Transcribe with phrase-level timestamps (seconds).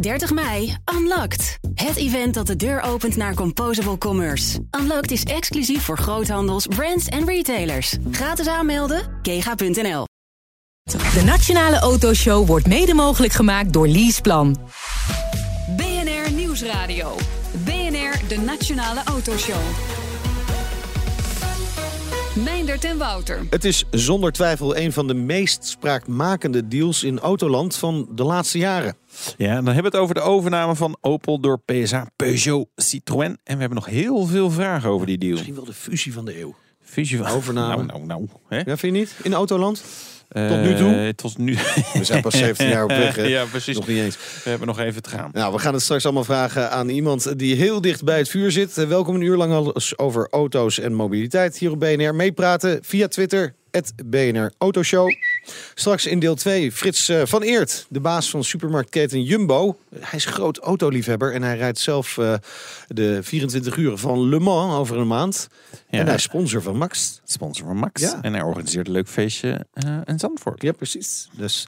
[0.00, 1.58] 30 mei, Unlocked.
[1.74, 4.58] Het event dat de deur opent naar Composable Commerce.
[4.80, 7.96] Unlocked is exclusief voor groothandels, brands en retailers.
[8.10, 10.04] Gratis aanmelden, kega.nl.
[10.84, 14.56] De Nationale Autoshow wordt mede mogelijk gemaakt door Leaseplan.
[15.76, 17.16] BNR Nieuwsradio.
[17.64, 19.60] BNR, de Nationale Autoshow.
[22.44, 23.46] Meindert en Wouter.
[23.50, 28.58] Het is zonder twijfel een van de meest spraakmakende deals in Autoland van de laatste
[28.58, 28.96] jaren.
[29.36, 33.38] Ja, dan hebben we het over de overname van Opel door PSA, Peugeot, Citroën.
[33.44, 35.32] En we hebben nog heel veel vragen over die deal.
[35.32, 36.54] Misschien wel de fusie van de eeuw.
[36.82, 37.82] Fusie van Overname.
[37.82, 38.28] Nou, nou, nou.
[38.48, 38.56] Hè?
[38.56, 39.14] Ja, vind je niet?
[39.22, 39.84] In Autoland?
[40.28, 41.12] Eh, nu toe?
[41.16, 41.56] Tot nu.
[41.92, 43.22] We zijn pas 17 jaar op weg, hè?
[43.22, 43.76] ja, precies.
[43.76, 44.16] Nog niet eens.
[44.44, 45.30] We hebben nog even te gaan.
[45.32, 48.50] Nou, we gaan het straks allemaal vragen aan iemand die heel dicht bij het vuur
[48.50, 48.74] zit.
[48.74, 52.14] Welkom een uur lang alles over auto's en mobiliteit hier op BNR.
[52.14, 55.08] Meepraten via Twitter, het BNR Autoshow.
[55.74, 59.78] Straks in deel 2 Frits eh, van Eert, de baas van supermarktketen Jumbo.
[59.98, 62.34] Hij is groot autoliefhebber en hij rijdt zelf eh,
[62.88, 65.48] de 24 uur van Le Mans over een maand.
[65.70, 65.98] Ja.
[65.98, 67.20] En hij is sponsor van Max.
[67.24, 68.00] Sponsor van Max.
[68.00, 68.18] Ja.
[68.22, 70.62] En hij organiseert een leuk feestje eh, in Zandvoort.
[70.62, 71.28] Ja, precies.
[71.32, 71.66] Dus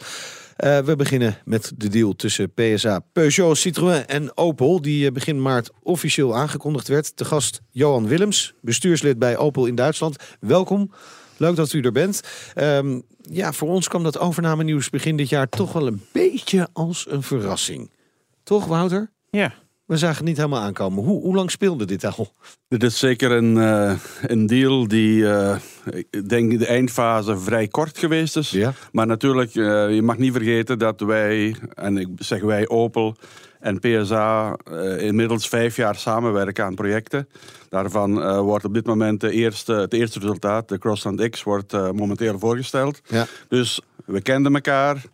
[0.57, 4.83] we beginnen met de deal tussen PSA, Peugeot, Citroën en Opel.
[4.83, 7.17] Die begin maart officieel aangekondigd werd.
[7.17, 10.17] Te gast Johan Willems, bestuurslid bij Opel in Duitsland.
[10.41, 10.91] Welkom.
[11.41, 12.21] Leuk dat u er bent.
[12.55, 17.07] Ehm, ja, voor ons kwam dat overname-nieuws begin dit jaar toch wel een beetje als
[17.09, 17.91] een verrassing.
[18.43, 19.11] Toch, Wouter?
[19.31, 19.55] Ja.
[19.87, 21.05] We zagen het niet helemaal aankomen.
[21.05, 22.33] Hoe, hoe lang speelde dit al?
[22.69, 25.57] Dit is zeker een, eh, een deal die, eh,
[26.11, 28.51] ik denk, de eindfase vrij kort geweest is.
[28.51, 28.73] Ja.
[28.93, 33.17] Maar natuurlijk, eh, je mag niet vergeten dat wij, en ik zeg wij Opel
[33.61, 37.29] en PSA, eh, inmiddels vijf jaar samenwerken aan projecten.
[37.69, 41.73] Daarvan eh, wordt op dit moment de eerste, het eerste resultaat, de Crossland X, wordt
[41.73, 43.01] eh, momenteel voorgesteld.
[43.07, 43.27] Ja.
[43.49, 45.05] Dus we kenden elkaar.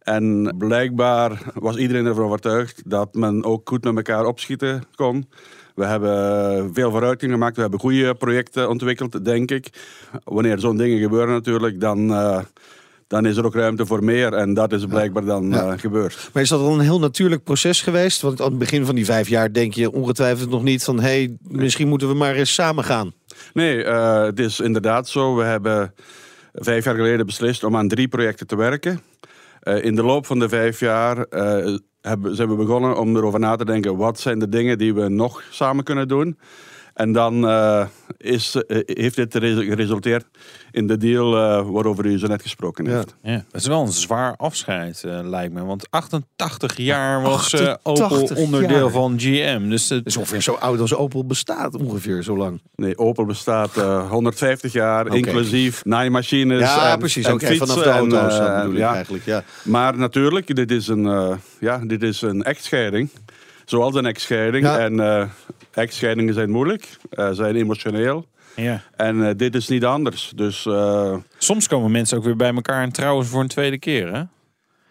[0.00, 5.28] En blijkbaar was iedereen ervan overtuigd dat men ook goed met elkaar opschieten kon.
[5.74, 7.54] We hebben veel vooruitgang gemaakt.
[7.56, 9.68] We hebben goede projecten ontwikkeld, denk ik.
[10.24, 12.10] Wanneer zo'n dingen gebeuren natuurlijk, dan,
[13.10, 14.32] dan is er ook ruimte voor meer.
[14.32, 15.72] En dat is blijkbaar dan Ja.
[15.72, 16.30] eh, gebeurd.
[16.32, 18.20] Maar is dat al een heel natuurlijk proces geweest?
[18.20, 20.96] Want aan het begin van die vijf jaar denk je ongetwijfeld nog niet van...
[21.00, 23.12] hé, hey, misschien moeten we maar eens samen gaan.
[23.52, 25.34] Nee, eh, het is inderdaad zo.
[25.36, 25.94] We hebben
[26.52, 29.00] vijf jaar geleden beslist om aan drie projecten te werken.
[29.60, 31.16] Eh, in de loop van de vijf jaar
[32.00, 33.96] hebben, zijn we begonnen om erover na te denken...
[33.96, 36.38] wat zijn de dingen die we nog samen kunnen doen...
[37.00, 40.26] En dan eh, is, eh, heeft dit geresu- geresulteerd
[40.70, 42.90] in de deal eh, waarover u zo net gesproken Ja.
[42.94, 43.14] heeft.
[43.22, 45.64] Ja, dat is wel een zwaar afscheid, eh, lijkt me.
[45.64, 48.90] Want 88 jaar was eh, 88 Opel onderdeel jaar.
[48.90, 49.68] van GM.
[49.68, 52.60] Dus het is ongeveer zo oud als Opel bestaat, ongeveer zo lang.
[52.74, 57.26] Nee, Opel bestaat eh, 150 jaar, inclusief naaimachines ja, en, precies.
[57.26, 58.94] en vanaf de auto's en, dan bedoel ik ja.
[58.94, 59.24] eigenlijk.
[59.24, 59.44] Ja.
[59.62, 63.10] Maar natuurlijk, dit is een, eh, ja, dit is een echtscheiding.
[63.70, 64.64] Zoals een echtscheiding.
[64.64, 64.78] Ja.
[64.78, 65.24] En eh,
[65.74, 68.26] echtscheidingen zijn moeilijk, eh, zijn emotioneel.
[68.56, 68.82] ja.
[68.96, 70.32] En eh, dit is niet anders.
[70.34, 73.78] Dus eh, Soms komen mensen ook weer bij elkaar en trouwen ze voor een tweede
[73.78, 74.12] keer.
[74.14, 74.22] Hè?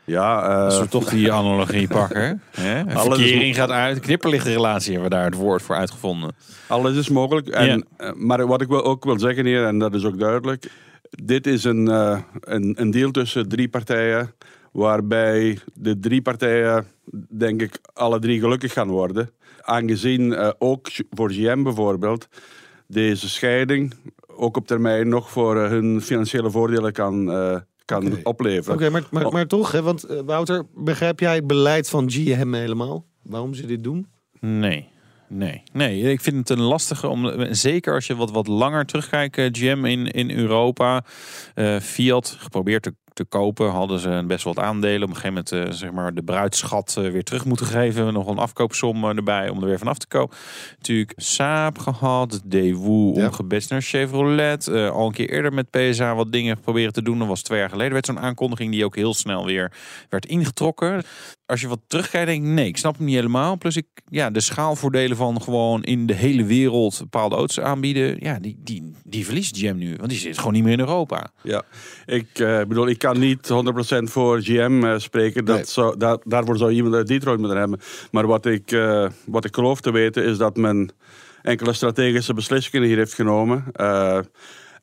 [0.04, 2.42] ja, eh, Als we toch die analogie pakken.
[2.52, 2.84] Hè?
[2.88, 4.00] Verkering gaat uit.
[4.00, 6.36] Knipperlichtrelatie hebben we daar het woord voor uitgevonden.
[6.68, 7.48] alles is mogelijk.
[7.48, 10.72] En, maar wat ik wil, ook wil zeggen hier, en dat is ook duidelijk.
[11.10, 14.34] Dit is een, eh, een, een deal tussen drie partijen.
[14.72, 16.86] Waarbij de drie partijen,
[17.30, 19.30] denk ik, alle drie gelukkig gaan worden.
[19.62, 22.28] Aangezien eh, ook voor GM bijvoorbeeld
[22.88, 23.94] deze scheiding
[24.28, 28.74] ook op termijn nog voor eh, hun financiële voordelen kan, eh, kan opleveren.
[28.76, 33.06] Oké, maar, maar, maar toch, hè, want Wouter, begrijp jij het beleid van GM helemaal?
[33.24, 34.08] Waarom ze dit doen?
[34.40, 34.88] Nee.
[35.32, 37.54] Nee, nee, ik vind het een lastige om.
[37.54, 41.04] Zeker als je wat, wat langer terugkijkt, GM in, in Europa.
[41.56, 45.04] eh, Fiat geprobeerd te, te kopen, hadden ze best wel wat aandelen.
[45.04, 48.14] Op een gegeven moment eh, zeg maar de bruidschat eh, weer terug moeten geven.
[48.14, 50.36] Nog een afkoopsom eh, erbij om er weer vanaf te komen.
[50.78, 53.30] Natuurlijk Saab gehad, Daewoo Ja.
[53.70, 54.68] naar Chevrolet.
[54.68, 57.20] al een keer eerder met PSA wat dingen proberen te doen.
[57.20, 57.94] Dat was twee jaar geleden.
[57.94, 59.72] werd zo'n aankondiging die ook heel snel weer
[60.10, 61.04] werd ingetrokken.
[61.50, 63.58] Als je wat terugkijkt, denk ik, nee, ik snap hem niet helemaal.
[63.58, 68.40] Plus ik, ja, de schaalvoordelen van gewoon in de hele wereld bepaalde auto's aanbieden, ja,
[68.40, 69.96] die, die, die verliest GM nu.
[69.98, 71.32] Want die zit gewoon niet meer in Europa.
[71.42, 71.64] Ja,
[72.06, 75.46] ik eh, bedoel, ik kan niet 100% voor GM eh, spreken.
[75.46, 75.66] Dat Nee.
[75.66, 77.80] zou, daar, daarvoor zou iemand uit Detroit moeten hebben.
[78.12, 80.90] Maar wat ik, eh, wat ik geloof te weten is dat men
[81.42, 83.64] enkele strategische beslissingen hier heeft genomen.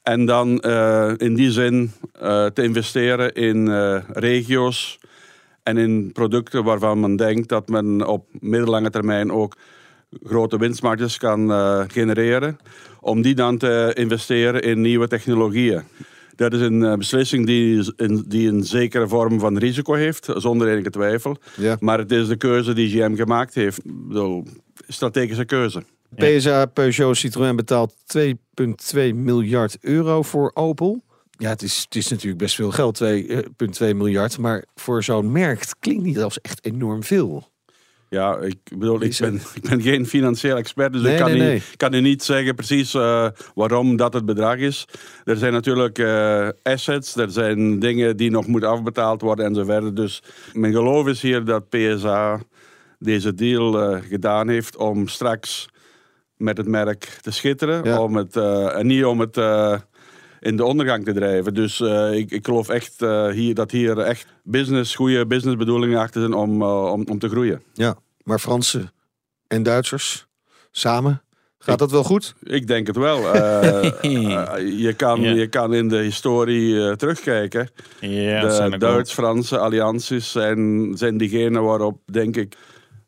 [0.02, 0.60] En dan
[1.16, 1.92] in die zin
[2.52, 3.68] te investeren in
[4.12, 4.98] regio's
[5.66, 9.56] en in producten waarvan men denkt dat men op middellange termijn ook
[10.22, 12.58] grote winstmarges kan eh, genereren.
[13.00, 15.82] Om die dan te investeren in nieuwe technologieën.
[16.36, 20.68] Dat is een eh, beslissing die een, die een zekere vorm van risico heeft, zonder
[20.68, 21.36] enige twijfel.
[21.56, 21.76] Ja.
[21.80, 23.80] Maar het is de keuze die GM gemaakt heeft.
[23.84, 24.44] Bedoel,
[24.88, 25.82] strategische keuze.
[26.16, 31.04] PSA Peugeot Citroën betaalt 2,2 miljard euro voor Opel.
[31.38, 33.08] Ja, het is, het is natuurlijk best veel geld, 2,2
[33.78, 34.38] miljard.
[34.38, 37.48] Maar voor zo'n merk klinkt niet als echt enorm veel.
[38.08, 41.38] Ja, ik bedoel, ik ben, ik ben geen financieel expert, dus Nee, ik kan, nee,
[41.38, 41.62] nee.
[41.76, 44.84] kan u niet zeggen precies eh, waarom dat het bedrag is.
[45.24, 49.64] Er zijn natuurlijk eh, assets, er zijn dingen die nog moeten afbetaald worden en zo
[49.64, 49.94] verder.
[49.94, 50.22] Dus
[50.52, 52.40] mijn geloof is hier dat PSA
[52.98, 55.68] deze deal eh, gedaan heeft om straks
[56.36, 57.84] met het merk te schitteren.
[57.84, 58.00] Ja.
[58.00, 59.78] Om het, eh, en niet om het eh,
[60.40, 61.54] in de ondergang te drijven.
[61.54, 66.20] Dus eh, ik, ik geloof echt eh, hier, dat hier echt business, goede businessbedoelingen achter
[66.20, 67.62] zijn om, eh, om, om te groeien.
[67.74, 68.92] Ja, maar Fransen
[69.46, 70.26] en Duitsers
[70.70, 71.22] samen,
[71.58, 72.34] gaat dat wel goed?
[72.42, 73.18] Ik denk het wel.
[74.78, 75.30] Je, kan, Ja.
[75.32, 77.68] je kan in de historie eh, terugkijken.
[78.00, 82.56] Ja, de Duits-Franse allianties zijn, zijn diegenen waarop, denk ik,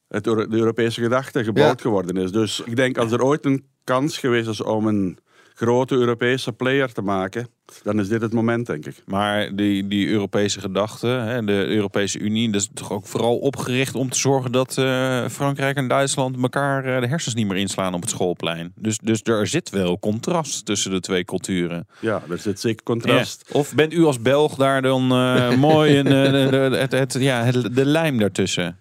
[0.08, 1.82] het, de Europese gedachte gebouwd Ja.
[1.82, 2.32] geworden is.
[2.32, 5.18] Dus ik denk als er ooit een kans geweest is om een
[5.58, 7.48] grote Europese player te maken,
[7.82, 9.02] dan is dit het moment, denk ik.
[9.06, 13.94] Maar die, die Europese gedachte, hè, de Europese Unie, dat is toch ook vooral opgericht
[13.94, 17.94] om te zorgen dat eh, Frankrijk en Duitsland elkaar eh, de hersens niet meer inslaan
[17.94, 18.72] op het schoolplein.
[18.76, 21.86] Dus, dus er zit wel contrast tussen de twee culturen.
[22.00, 23.44] Ja, er zit zeker contrast.
[23.52, 23.58] Ja.
[23.58, 27.12] Of bent u als Belg daar dan eh, mooi een, eh, de, de- het, het,
[27.18, 28.78] ja, het- de lijm daartussen?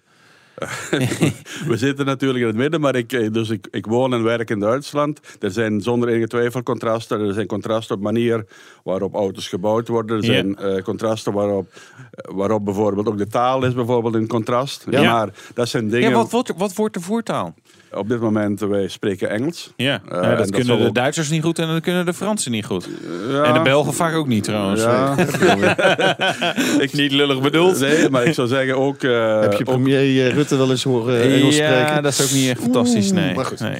[1.70, 4.50] We zitten natuurlijk in het midden, maar ik, eh, dus ik, ik woon en werk
[4.50, 5.20] in Duitsland.
[5.40, 7.20] Er zijn zonder enige twijfel contrasten.
[7.20, 8.46] Er zijn contrasten op manier
[8.84, 10.16] waarop auto's gebouwd worden.
[10.16, 10.32] Er Ja.
[10.32, 11.66] zijn eh, contrasten waarop,
[12.10, 14.86] eh, waarop bijvoorbeeld ook de taal is bijvoorbeeld een contrast.
[14.90, 15.12] Ja.
[15.12, 16.10] Maar dat zijn dingen...
[16.10, 17.54] Ja, wat, wordt wat wordt de voertaal?
[17.92, 19.72] Op dit moment, eh, wij spreken Engels.
[19.76, 22.14] Ja, Eh, ja, dat dat kunnen de ook- Duitsers niet goed en dat kunnen de
[22.14, 22.88] Fransen niet goed.
[23.30, 23.42] Ja.
[23.42, 24.82] En de Belgen vaak ook niet trouwens.
[24.82, 25.14] Ja.
[26.84, 27.80] Ik niet lullig bedoeld.
[27.80, 29.02] Nee, maar ik zou zeggen ook...
[29.02, 32.02] eh, Heb je premier Rutte wel eens horen Engels ja, spreken?
[32.02, 33.12] dat is ook niet echt fantastisch.
[33.12, 33.34] Nee.
[33.34, 33.60] maar goed.
[33.60, 33.78] nee.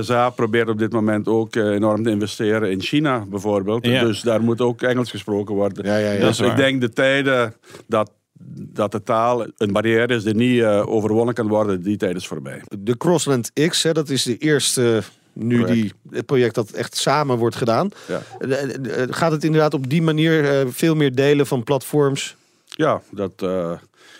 [0.00, 3.86] PSA probeert op dit moment ook enorm te investeren in China bijvoorbeeld.
[3.86, 4.04] Ja.
[4.04, 5.84] Dus daar moet ook Engels gesproken worden.
[5.86, 6.26] Ja, ja, ja.
[6.26, 7.54] Dus ik denk de tijden
[7.86, 8.10] dat,
[8.52, 12.26] dat de taal een barrière is die niet eh, overwonnen kan worden, die tijd is
[12.26, 12.62] voorbij.
[12.78, 15.02] De Crossland X, hè, dat is de eerste
[15.32, 17.90] nu die, het project dat echt samen wordt gedaan.
[18.08, 18.62] Ja, Eh,
[19.02, 22.36] eh, Gaat het inderdaad op die manier eh, veel meer delen van platforms?
[22.76, 23.72] ja dat eh,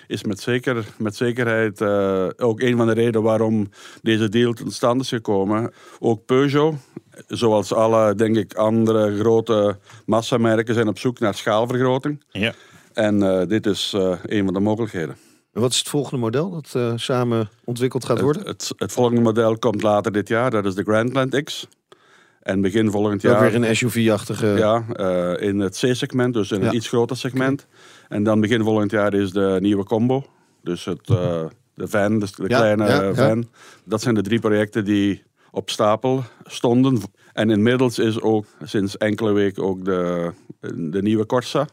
[0.06, 3.68] is met, zeker, met zekerheid eh, ook een van de redenen waarom
[4.02, 5.72] deze deal tot stand is gekomen.
[5.98, 6.74] Ook Peugeot,
[7.28, 9.76] zoals alle, denk ik, andere grote
[10.06, 12.24] massamerken, zijn op zoek naar schaalvergroting.
[12.30, 12.52] Ja.
[12.92, 15.16] En eh, dit is eh, een van de mogelijkheden.
[15.52, 18.46] En wat is het volgende model dat eh, samen ontwikkeld gaat worden?
[18.46, 21.68] Het, het, het volgende model komt later dit jaar, dat is de Grandland X.
[22.40, 24.46] En begin volgend Ook jaar weer een SUV-achtige...
[24.46, 24.84] ja,
[25.36, 26.68] in het C-segment, dus in Ja.
[26.68, 27.66] een iets groter segment.
[28.08, 30.24] En dan begin volgend jaar is de nieuwe combo.
[30.62, 31.06] Dus het,
[31.80, 33.14] de van, dus de Ja, kleine ja.
[33.14, 33.48] van.
[33.84, 37.00] Dat zijn de drie projecten die op stapel stonden.
[37.32, 40.30] En inmiddels is ook sinds enkele weken ook de,
[40.74, 41.66] de nieuwe Corsa.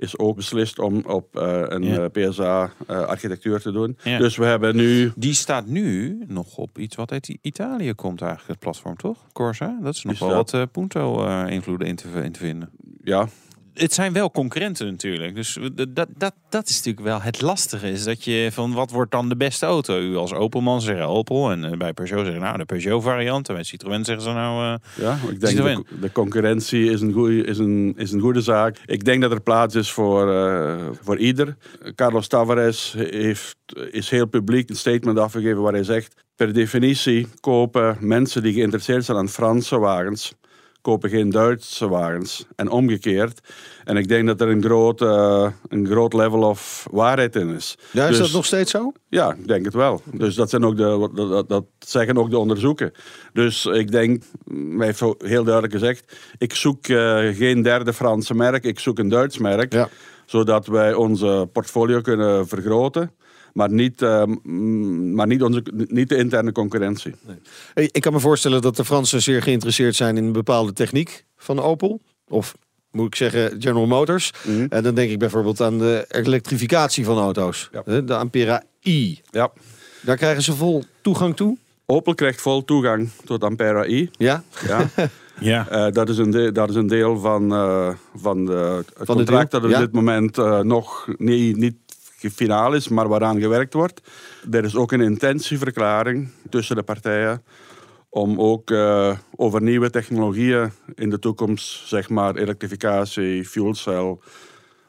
[0.00, 2.08] Is ook beslist om op eh, een Ja.
[2.08, 3.96] PSA-architectuur te doen.
[4.02, 4.18] Ja.
[4.18, 8.50] Dus we hebben nu Die staat nu nog op iets wat uit Italië komt eigenlijk,
[8.50, 9.18] het platform, toch?
[9.32, 9.78] Corsa?
[9.82, 12.70] Dat is nog Is wel dat- wat eh, Punto-invloeden in te vinden.
[13.04, 13.28] ja,
[13.74, 15.34] Het zijn wel concurrenten natuurlijk.
[15.34, 17.90] Dus dat, dat, dat is natuurlijk wel het lastige.
[17.90, 20.00] Is dat je van wat wordt dan de beste auto?
[20.00, 21.50] U als Opelman zeggen Opel.
[21.50, 23.48] En eh, bij Peugeot zeggen nou de Peugeot variant.
[23.48, 24.64] En bij Citroën zeggen ze nou...
[24.94, 28.40] eh, Ja, ik denk de, de concurrentie is een, goeie, is, een, is een goede
[28.40, 28.78] zaak.
[28.86, 31.56] Ik denk dat er plaats is voor, eh, voor ieder.
[31.94, 33.56] Carlos Tavares heeft,
[33.90, 36.14] is heel publiek een statement afgegeven waar hij zegt...
[36.36, 40.34] Per definitie kopen mensen die geïnteresseerd zijn aan Franse wagens...
[40.80, 42.46] kopen geen Duitse wagens.
[42.56, 43.40] En omgekeerd.
[43.84, 47.78] En ik denk dat er een groot, eh, een groot level of waarheid in is.
[47.92, 48.92] Ja, is Dus- dat nog steeds zo?
[49.08, 50.02] ja, ik denk het wel.
[50.12, 52.92] Dus dat, zijn ook de, dat, zeggen ook de onderzoeken.
[53.32, 54.22] Dus ik denk,
[54.76, 59.08] hij heeft heel duidelijk gezegd, ik zoek eh, geen derde Franse merk, ik zoek een
[59.08, 59.72] Duits merk.
[59.72, 59.88] Ja.
[60.26, 63.10] Zodat wij onze portfolio kunnen vergroten.
[63.52, 64.24] Maar niet, eh,
[65.14, 67.14] maar niet, onze, niet de interne concurrentie.
[67.74, 71.24] Hey, Ik kan me voorstellen dat de Fransen zeer geïnteresseerd zijn in een bepaalde techniek
[71.36, 72.00] van Opel.
[72.28, 72.54] Of
[72.90, 74.32] moet ik zeggen General Motors.
[74.46, 74.66] Mhm.
[74.68, 77.70] En dan denk ik bijvoorbeeld aan de elektrificatie van auto's.
[77.84, 78.00] Ja.
[78.00, 79.20] De Ampera i.
[79.30, 79.50] Ja.
[80.02, 81.56] Daar krijgen ze vol toegang toe.
[81.86, 84.10] Opel krijgt vol toegang tot Ampera i.
[84.18, 84.88] Ja, Ja.
[85.40, 85.68] ja.
[85.68, 89.12] Eh, dat, is een de- dat is een deel van, eh, van de, het de
[89.14, 89.78] contract dat op ja.
[89.78, 91.74] dit moment eh, nog niet, niet
[92.28, 94.00] finaal is, maar waaraan gewerkt wordt.
[94.50, 97.42] Er is ook een intentieverklaring tussen de partijen
[98.08, 104.18] om ook uh, over nieuwe technologieën in de toekomst, zeg maar elektrificatie, fuel cell,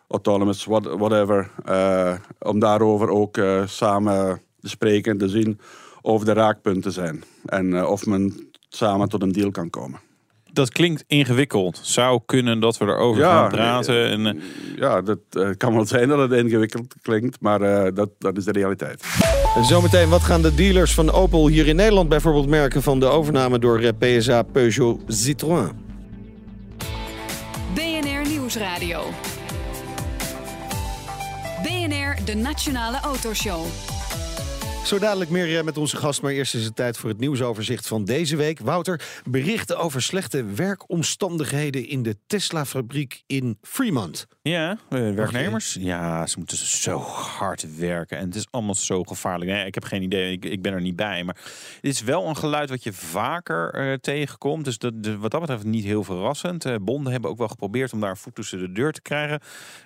[0.08, 5.60] autonomous, what, whatever, uh, om daarover ook uh, samen te spreken en te zien
[6.02, 10.00] of de raakpunten zijn en of men samen tot een deal kan komen
[10.54, 11.80] dat klinkt ingewikkeld.
[11.82, 14.10] Zou kunnen dat we erover gaan praten.
[14.10, 14.42] En, uh...
[14.76, 18.44] Ja, dat uh, kan wel zijn dat het ingewikkeld klinkt, maar uh, dat, dat is
[18.44, 19.04] de realiteit.
[19.56, 23.06] En zometeen, wat gaan de dealers van Opel hier in Nederland bijvoorbeeld merken van de
[23.06, 25.72] overname door PSA Peugeot Citroën?
[27.74, 29.04] BNR Nieuwsradio.
[31.64, 33.66] BNR, de Nationale Autoshow.
[34.86, 37.88] Zo dadelijk meer eh, met onze gast, maar eerst is het tijd voor het nieuwsoverzicht
[37.88, 38.60] van deze week.
[38.60, 44.28] Wouter, berichten over slechte werkomstandigheden in de Tesla-fabriek in Fremont.
[44.42, 45.78] Ja, eh, werknemers.
[45.80, 49.52] Ja, ze moeten zo hard werken en het is allemaal zo gevaarlijk.
[49.52, 51.24] Nee, ik heb geen idee, ik, ik ben er niet bij.
[51.24, 51.38] Maar
[51.82, 54.66] dit is wel een geluid wat je vaker uh, tegenkomt.
[54.66, 56.86] Dus dat, wat dat betreft niet heel verrassend.
[56.86, 59.40] Bonden hebben ook wel geprobeerd om daar een voet tussen de deur te krijgen.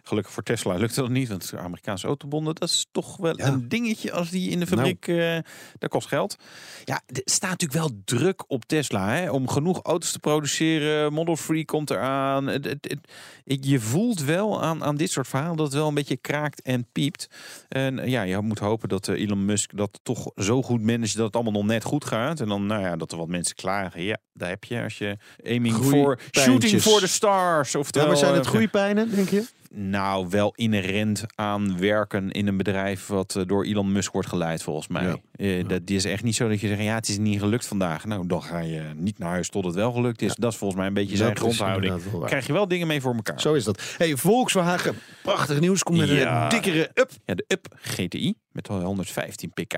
[0.04, 4.12] Gelukkig voor Tesla lukte dat niet, want Amerikaanse autobonden, dat is toch wel een dingetje
[4.12, 5.38] als die in de fabriek uh,
[5.80, 6.38] dat kost geld.
[6.84, 11.14] Ja, er staat natuurlijk wel druk op Tesla hè, om genoeg auto's te produceren.
[11.14, 12.48] Model 3 komt eraan.
[12.48, 12.98] Het, het,
[13.44, 16.62] het, je voelt wel aan, aan dit soort verhalen dat het wel een beetje kraakt
[16.62, 17.28] en piept.
[17.68, 21.26] En ja, je moet hopen dat eh, Elon Musk dat toch zo goed managt dat
[21.26, 22.40] het allemaal nog net goed gaat.
[22.40, 24.02] En dan, nou ja, dat er wat mensen klagen.
[24.04, 27.76] Ja, daar heb je als je aiming voor shooting for the stars.
[27.76, 29.46] Oftewel, ja, maar zijn het groeipijnen, denk je?
[29.74, 34.64] Nou, wel inherent aan werken in een bedrijf wat eh, door Elon Musk wordt geleid,
[34.64, 35.22] volgens mij.
[35.38, 37.66] Uh, dat die is echt niet zo dat je zegt, ja, het is niet gelukt
[37.66, 38.06] vandaag.
[38.06, 40.36] Nou, dan ga je niet naar huis tot het wel gelukt is.
[40.36, 42.02] Dat is volgens mij een beetje zijn grondhouding.
[42.26, 43.42] Krijg je wel dingen mee voor elkaar.
[43.42, 43.96] Zo is dat.
[43.98, 45.84] Hey, Volkswagen, prachtig nieuws.
[45.84, 47.12] Komt met een dikkere up.
[47.26, 49.78] Ja, de up GTI met 115 pk.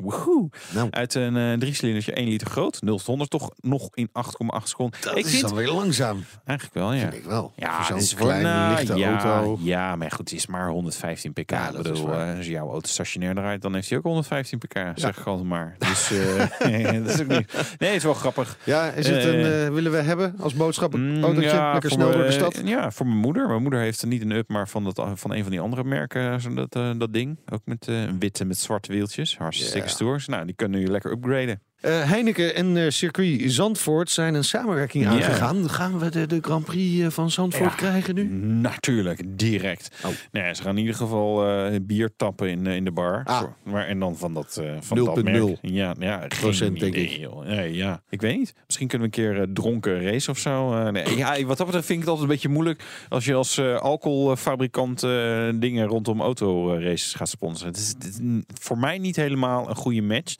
[0.00, 0.48] Woehoe.
[0.74, 0.88] Nou.
[0.90, 2.82] Uit een uh, driecilindertje 1 liter groot.
[2.82, 5.00] 0 tot 100 toch nog in 8,8 seconden.
[5.00, 6.24] Dat ik is vind, dan weer langzaam.
[6.44, 7.00] Eigenlijk wel, ja.
[7.00, 7.52] Vind ik wel.
[7.56, 9.58] Ja, zo'n kleine, nou, lichte ja, auto.
[9.62, 11.50] Ja, maar goed, het is maar 115 pk.
[11.50, 14.74] Ja, dat bedoel, uh, als jouw auto stationair rijdt, dan heeft hij ook 115 pk.
[14.74, 14.92] Ja.
[14.94, 15.76] Zeg ik altijd maar.
[15.78, 16.38] Dus uh,
[17.04, 17.52] dat is ook niet...
[17.78, 18.58] Nee, het is wel grappig.
[18.64, 21.48] Ja, is het een, willen we hebben als boodschap een autootje?
[21.48, 22.60] Ja, lekker snel door de stad?
[22.64, 23.48] Ja, voor mijn moeder.
[23.48, 26.40] Mijn moeder heeft niet een up, maar van, dat, van een van die andere merken,
[26.40, 27.38] zo dat, dat ding.
[27.52, 29.38] Ook met witte met zwarte wieltjes.
[29.38, 29.96] Hartstikke yeah.
[29.96, 30.24] stoer.
[30.26, 31.60] Nou, die kunnen nu lekker upgraden.
[31.86, 35.70] Uh, Heineken en uh, circuit Zandvoort zijn een samenwerking aangegaan.
[35.70, 38.24] Gaan we de, de Grand Prix eh, van Zandvoort ja, krijgen nu?
[38.60, 39.90] Natuurlijk, direct.
[40.04, 40.10] Oh.
[40.32, 41.44] Nee, ze gaan in ieder geval
[41.82, 43.22] bier tappen in, in de bar.
[43.24, 43.42] Ah.
[43.62, 45.14] Maar, en dan van dat, van 0.
[45.14, 45.58] dat merk.
[45.60, 47.10] Ja, ja procent denk ik.
[47.10, 47.46] Joh.
[47.46, 48.54] Nee, ja, ik weet niet.
[48.66, 50.90] Misschien kunnen we een keer dronken race of zo.
[50.90, 53.60] nee, ja, wat dat betreft vind ik het altijd een beetje moeilijk als je als
[53.60, 55.00] alcoholfabrikant
[55.60, 57.72] dingen rondom autoraces gaat sponsoren.
[57.72, 58.18] Het is, het is
[58.60, 60.36] voor mij niet helemaal een goede match.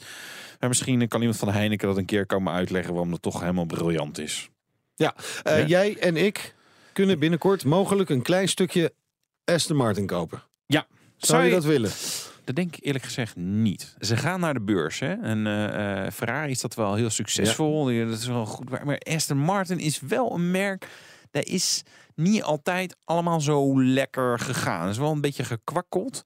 [0.60, 3.64] Maar misschien kan iemand van Heineken dat een keer komen uitleggen waarom dat toch helemaal
[3.64, 4.50] briljant is.
[4.94, 5.14] Ja,
[5.46, 5.66] uh, ja?
[5.66, 6.54] jij en ik
[6.92, 8.92] kunnen binnenkort mogelijk een klein stukje
[9.44, 10.42] Aston Martin kopen.
[10.66, 10.86] Ja.
[11.16, 11.90] Zou je dat willen?
[12.44, 13.94] Dat denk ik eerlijk gezegd niet.
[13.98, 14.98] Ze gaan naar de beurs.
[14.98, 15.12] Hè?
[15.12, 17.90] En uh, Ferrari is dat wel heel succesvol.
[17.90, 18.06] Ja.
[18.06, 18.84] Dat is wel goed.
[18.84, 20.88] Maar Aston Martin is wel een merk.
[21.30, 21.82] Dat is
[22.14, 24.80] niet altijd allemaal zo lekker gegaan.
[24.80, 26.22] Het is wel een beetje gekwakkeld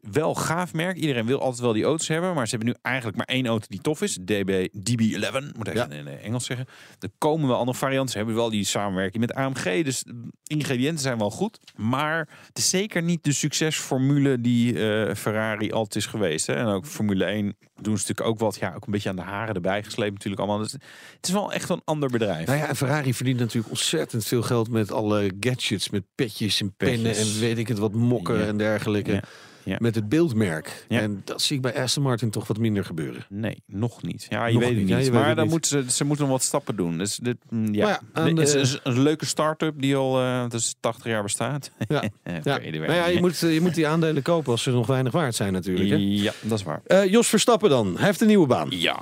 [0.00, 0.96] wel gaaf merk.
[0.96, 2.34] Iedereen wil altijd wel die auto's hebben.
[2.34, 4.14] Maar ze hebben nu eigenlijk maar één auto die tof is.
[4.14, 5.90] DB, DB11, moet ik ja.
[5.90, 6.66] in Engels zeggen.
[6.98, 8.10] Er komen wel andere varianten.
[8.10, 9.84] Ze hebben wel die samenwerking met AMG.
[9.84, 10.04] Dus
[10.46, 11.58] ingrediënten zijn wel goed.
[11.76, 16.46] Maar het is zeker niet de succesformule die uh, Ferrari altijd is geweest.
[16.46, 16.54] Hè.
[16.54, 18.56] En ook Formule 1 doen ze natuurlijk ook wat.
[18.60, 20.62] Ja, ook een beetje aan de haren erbij gesleept natuurlijk allemaal.
[20.62, 22.46] Dus het is wel echt een ander bedrijf.
[22.46, 25.90] Nou ja, en Ferrari verdient natuurlijk ontzettend veel geld met alle gadgets.
[25.90, 28.46] Met petjes en pennen en weet ik het wat mokken ja.
[28.46, 29.12] en dergelijke.
[29.12, 29.22] Ja
[29.68, 29.76] ja.
[29.78, 30.86] met het beeldmerk.
[30.88, 31.00] Ja.
[31.00, 33.26] En dat zie ik bij Aston Martin toch wat minder gebeuren.
[33.28, 34.26] Nee, nog niet.
[34.28, 34.88] Ja, je nog weet het niet.
[34.88, 35.52] Ja, je maar dan niet.
[35.52, 36.98] moeten ze, ze moeten nog wat stappen doen.
[36.98, 41.04] Dus dit, mm, ja, ja de, is een leuke start-up die al uh, dus 80
[41.04, 41.70] jaar bestaat.
[41.88, 42.40] Ja, ja.
[42.44, 45.52] Nou ja je, moet, je moet die aandelen kopen als ze nog weinig waard zijn
[45.52, 45.90] natuurlijk.
[45.90, 45.96] Hè?
[45.96, 46.82] Ja, dat is waar.
[46.86, 47.94] Uh, Jos Verstappen dan.
[47.96, 48.66] Hij heeft een nieuwe baan.
[48.70, 48.96] Ja,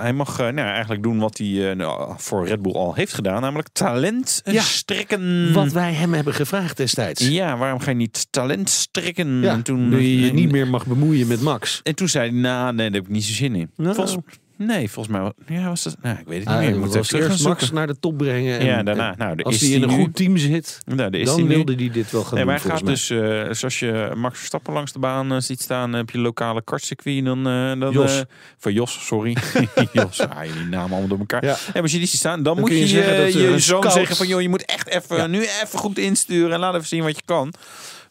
[0.00, 3.40] hij mag uh, nou, eigenlijk doen wat hij nou, voor Red Bull al heeft gedaan.
[3.40, 5.52] Namelijk talent strikken.
[5.52, 7.28] Wat wij hem hebben gevraagd destijds.
[7.28, 9.40] Ja, waarom ga je niet talent strikken?
[9.40, 11.80] Ja, toen je je niet meer mag bemoeien met Max.
[11.82, 13.70] En toen zei hij, nou, nee, daar heb ik niet zo zin in.
[13.76, 13.94] Nou.
[13.94, 14.16] Volgens,
[14.58, 15.96] Nee, volgens mij ja, was dat.
[16.02, 16.78] Nou, ik weet het niet ah, meer.
[16.78, 18.58] Moet was eerst Max naar de top brengen.
[18.58, 19.14] En, ja, daarna.
[19.18, 22.34] Nou, als hij in een goed team zit, nou, dan wilde hij dit wel gaan
[22.34, 22.52] nee, doen.
[22.52, 25.92] Maar hij gaat dus, uh, zoals je Max Verstappen langs de baan uh, ziet staan,
[25.92, 27.24] heb je lokale kartcircuit.
[27.24, 28.24] Dan, uh, dan, Jos.
[28.58, 29.36] van Jos, sorry.
[29.92, 31.44] Jos, ah, je die namen allemaal door elkaar.
[31.44, 31.56] Ja.
[31.72, 34.16] En als je die ziet staan, dan, dan moet je je, je, je zoon zeggen
[34.16, 35.26] van, joh, je moet echt even, ja.
[35.26, 37.52] nu even goed insturen en laat even zien wat je kan.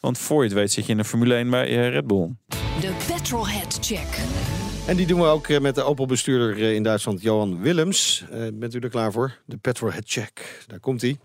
[0.07, 2.29] Want voor je het weet zit je in de Formule 1 bij Red Bull.
[2.79, 4.19] De Petrolhead Check.
[4.85, 8.25] En die doen we ook eh, met de Opel-bestuurder eh, in Duitsland, Johan Willems.
[8.31, 9.37] Eh, bent u er klaar voor?
[9.45, 10.63] De Petrolhead Check.
[10.67, 11.17] Daar komt hij.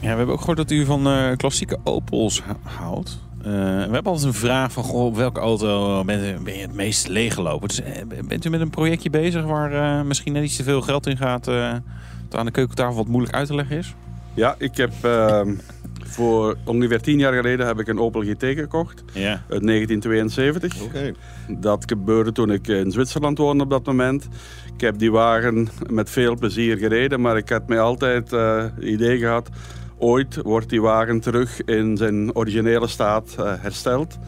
[0.00, 3.18] Ja, we hebben ook gehoord dat u van eh, klassieke Opels houdt.
[3.38, 6.62] Eh, we hebben altijd een vraag van, goh, op welke auto bent u, ben je
[6.62, 7.68] het meest leeggelopen?
[7.68, 10.80] Dus, eh, bent u met een projectje bezig waar eh, misschien net iets te veel
[10.82, 11.48] geld in gaat...
[11.48, 11.72] eh,
[12.28, 13.94] dat aan de keukentafel wat moeilijk uit te leggen is?
[14.34, 15.54] Ja, ik heb ehm,
[16.04, 19.04] voor ongeveer tien jaar geleden heb ik een Opel GT gekocht.
[19.12, 19.30] Ja.
[19.30, 20.82] Uit 1972.
[20.82, 21.12] Oké.
[21.48, 24.28] Dat gebeurde toen ik in Zwitserland woonde op dat moment.
[24.74, 28.84] Ik heb die wagen met veel plezier gereden, maar ik had mij altijd eh, het
[28.84, 29.48] idee gehad...
[29.98, 34.18] ooit wordt die wagen terug in zijn originele staat eh, hersteld.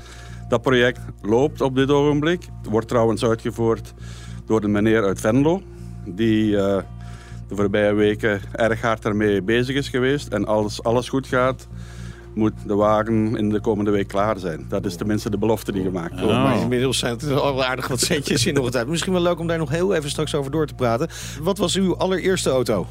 [0.49, 2.45] Dat project loopt op dit ogenblik.
[2.69, 3.95] Wordt trouwens uitgevoerd
[4.47, 5.62] door een meneer uit Venlo...
[6.05, 6.83] die eh,
[7.52, 10.28] de voorbije weken erg hard ermee bezig is geweest.
[10.28, 11.68] En als alles goed gaat,
[12.35, 14.66] moet de wagen in de komende week klaar zijn.
[14.68, 16.37] Dat is tenminste de belofte die gemaakt wordt.
[16.37, 16.42] Oh.
[16.42, 18.88] Maar inmiddels zijn het al wel aardig wat centjes in nog het uit.
[18.88, 21.09] Misschien wel leuk om daar nog heel even straks over door te praten.
[21.42, 22.87] Wat was uw allereerste auto?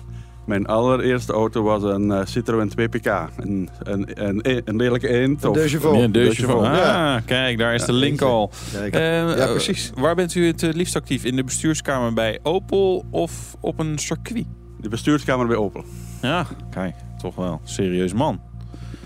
[0.51, 3.11] Mijn allereerste auto was een eh, Citroën 2PK.
[3.37, 5.43] Een, een, een, een lelijke eend.
[5.43, 5.99] Een of- De Chevaux.
[5.99, 6.63] Ja, deusje van.
[6.65, 7.19] Ah, Ja.
[7.25, 8.51] kijk, daar is de link al.
[8.73, 9.91] Eh, ja, eh, precies.
[9.95, 11.23] waar bent u het liefst actief?
[11.23, 14.45] In de bestuurskamer bij Opel of op een circuit?
[14.81, 15.83] De bestuurskamer bij Opel.
[16.21, 17.61] Ja, kijk, toch wel.
[17.63, 18.41] Serieus man.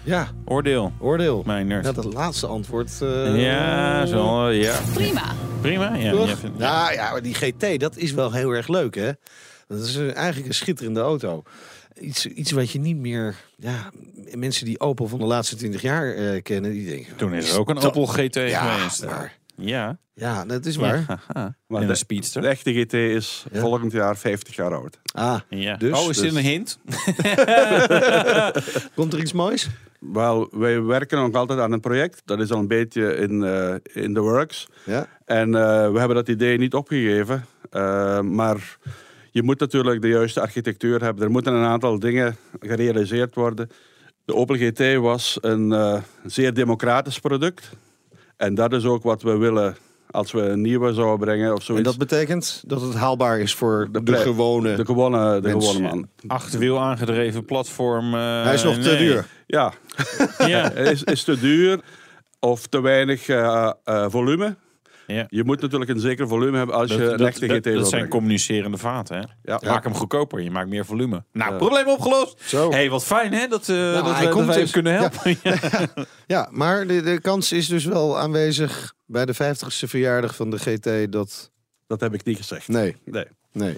[0.04, 1.44] Ja, Oordeel, oordeel.
[1.46, 1.86] mijn nerd.
[1.86, 3.02] Ja, dat laatste antwoord.
[3.02, 4.75] eh, Ja, zo, ja.
[4.94, 5.22] Prima.
[5.62, 5.96] Prima.
[5.96, 6.14] Ja,
[6.58, 9.12] Ja, ja, maar die GT, dat is wel heel erg leuk, hè?
[9.67, 11.43] Dat is eigenlijk een schitterende auto.
[12.00, 13.36] Iets, iets wat je niet meer...
[13.57, 13.91] Ja,
[14.34, 17.15] mensen die Opel van de laatste 20 jaar eh, kennen, die denken...
[17.15, 19.05] Toen is er ook een Opel GT Ja, geweest.
[19.05, 20.98] maar, Ja, ja, dat is waar.
[21.07, 21.55] Ja, haha.
[21.67, 22.41] Maar de- een speedster.
[22.41, 23.60] De echte GT is Ja.
[23.60, 25.00] volgend jaar 50 jaar oud.
[25.13, 25.75] Ah, ja.
[25.77, 26.79] dus- oh, is dit dus- een hint?
[28.95, 29.67] komt er iets moois?
[30.00, 32.22] Wel, wij werken nog altijd aan een project.
[32.25, 34.67] Dat is al een beetje in, eh, in the works.
[34.86, 35.07] Ja.
[35.25, 37.45] En eh, we hebben dat idee niet opgegeven.
[38.22, 38.77] Maar
[39.36, 41.24] je moet natuurlijk de juiste architectuur hebben.
[41.24, 43.70] Er moeten een aantal dingen gerealiseerd worden.
[44.25, 47.70] De Opel GT was een eh, zeer democratisch product.
[48.38, 49.75] En dat is ook wat we willen
[50.12, 51.84] als we een nieuwe zouden brengen of En zoiets.
[51.89, 54.75] dat betekent dat het haalbaar is voor de, pre- gewone...
[54.75, 56.07] de gewone, de gewone man.
[56.27, 58.14] Achterwiel aangedreven platform.
[58.14, 59.25] eh, Hij is nog te duur.
[59.46, 59.74] Ja,
[60.38, 60.72] Ja.
[60.92, 61.79] is, is te duur
[62.40, 63.72] of te weinig eh,
[64.09, 64.55] volume.
[65.07, 65.25] Ja.
[65.29, 67.63] Je moet natuurlijk een zeker volume hebben als je Dat, een dat, echte dat, GT
[67.63, 68.09] dat wil zijn brengen.
[68.09, 69.15] communicerende vaten.
[69.18, 69.24] Hè?
[69.51, 69.59] Ja.
[69.65, 71.24] Maak hem goedkoper, je maakt meer volume.
[71.33, 71.57] Nou, Ja.
[71.57, 72.35] probleem opgelost.
[72.46, 72.72] Zo.
[72.72, 74.72] hey, wat fijn hè, dat, eh dat, hij we, dat komt wij dus.
[74.72, 75.00] kunnen Ja.
[75.00, 75.37] helpen.
[75.44, 75.89] Ja.
[76.27, 80.57] Ja, maar de, de kans is dus wel aanwezig bij de 50ste verjaardag van de
[80.59, 81.51] GT dat...
[81.87, 82.68] Dat heb ik niet gezegd.
[82.68, 83.25] Nee, Nee.
[83.51, 83.77] nee.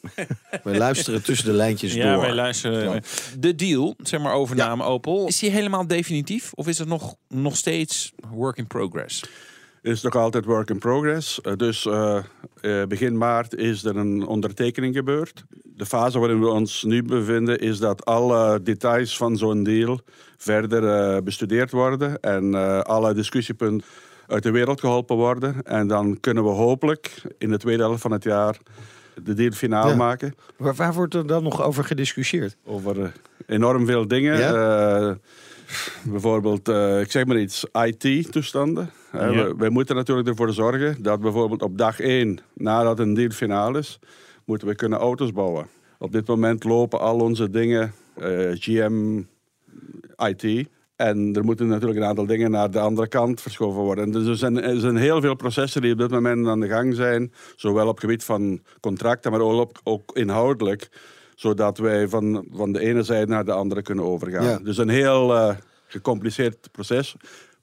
[0.64, 2.20] We luisteren tussen de lijntjes Ja, door.
[2.22, 2.94] wij luisteren.
[2.94, 3.00] Ja.
[3.38, 6.52] De deal, zeg maar overname Opel, is die helemaal definitief?
[6.54, 9.24] Of is het nog, nog steeds work in progress?
[9.82, 11.40] Is nog altijd work in progress.
[11.40, 12.16] Eh, Dus eh,
[12.60, 15.44] eh, begin maart is er een ondertekening gebeurd.
[15.64, 20.00] De fase waarin we ons nu bevinden is dat alle details van zo'n deal
[20.36, 23.86] verder bestudeerd worden en alle discussiepunten
[24.26, 25.62] uit de wereld geholpen worden.
[25.62, 28.58] En dan kunnen we hopelijk in de tweede helft van het jaar
[29.24, 29.94] de deal finaal Ja.
[29.96, 30.34] maken.
[30.56, 32.56] Waar, waar wordt er dan nog over gediscussieerd?
[32.64, 33.12] Over
[33.46, 34.38] enorm veel dingen.
[36.04, 38.90] Bijvoorbeeld, eh, ik zeg maar iets, IT-toestanden.
[39.12, 39.30] Ja.
[39.30, 43.76] we, wij moeten natuurlijk ervoor zorgen dat bijvoorbeeld op dag 1, nadat een deal finaal
[43.76, 43.98] is,
[44.44, 45.66] moeten we kunnen auto's bouwen.
[45.98, 49.22] Op dit moment lopen al onze dingen, eh, GM,
[50.16, 50.68] IT.
[50.96, 54.10] En er moeten natuurlijk een aantal dingen naar de andere kant verschoven worden.
[54.10, 56.94] Dus er zijn, er zijn heel veel processen die op dit moment aan de gang
[56.94, 57.32] zijn.
[57.56, 60.88] Zowel op gebied van contracten, maar ook, ook inhoudelijk.
[61.40, 64.44] Zodat wij van, van de ene zijde naar de andere kunnen overgaan.
[64.44, 64.58] Ja.
[64.58, 67.14] Dus een heel eh, gecompliceerd proces.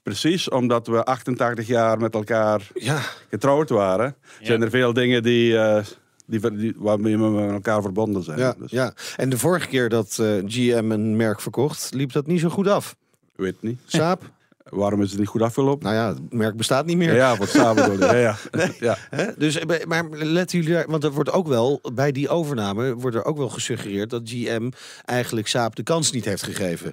[0.02, 5.58] Precies omdat we 88 jaar met elkaar Ja, getrouwd waren, zijn er veel dingen die,
[5.58, 5.84] eh,
[6.26, 8.38] die, waarmee we met elkaar verbonden zijn.
[8.38, 8.94] ja, Dus, ja.
[9.16, 12.66] En de vorige keer dat eh, GM een merk verkocht, liep dat niet zo goed
[12.68, 12.96] af.
[13.36, 13.80] ik weet niet.
[13.86, 14.22] Saap?
[14.70, 15.84] Waarom is het niet goed afgelopen?
[15.84, 17.14] nou ja, het merk bestaat niet meer.
[17.14, 17.98] Ja, wat samen doen.
[18.18, 18.36] Ja,
[18.80, 18.96] ja.
[19.36, 23.16] Dus, eh, maar letten jullie daar, want er wordt ook wel bij die overname wordt
[23.16, 24.70] er ook wel gesuggereerd dat GM
[25.04, 26.92] eigenlijk Saab de kans niet heeft gegeven.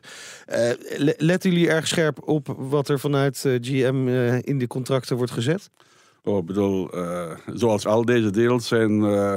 [0.98, 4.08] Le- letten jullie erg scherp op wat er vanuit eh, GM
[4.42, 5.70] in de contracten wordt gezet?
[6.28, 9.32] Oh, ik bedoel, eh, zoals al deze deals zijn eh,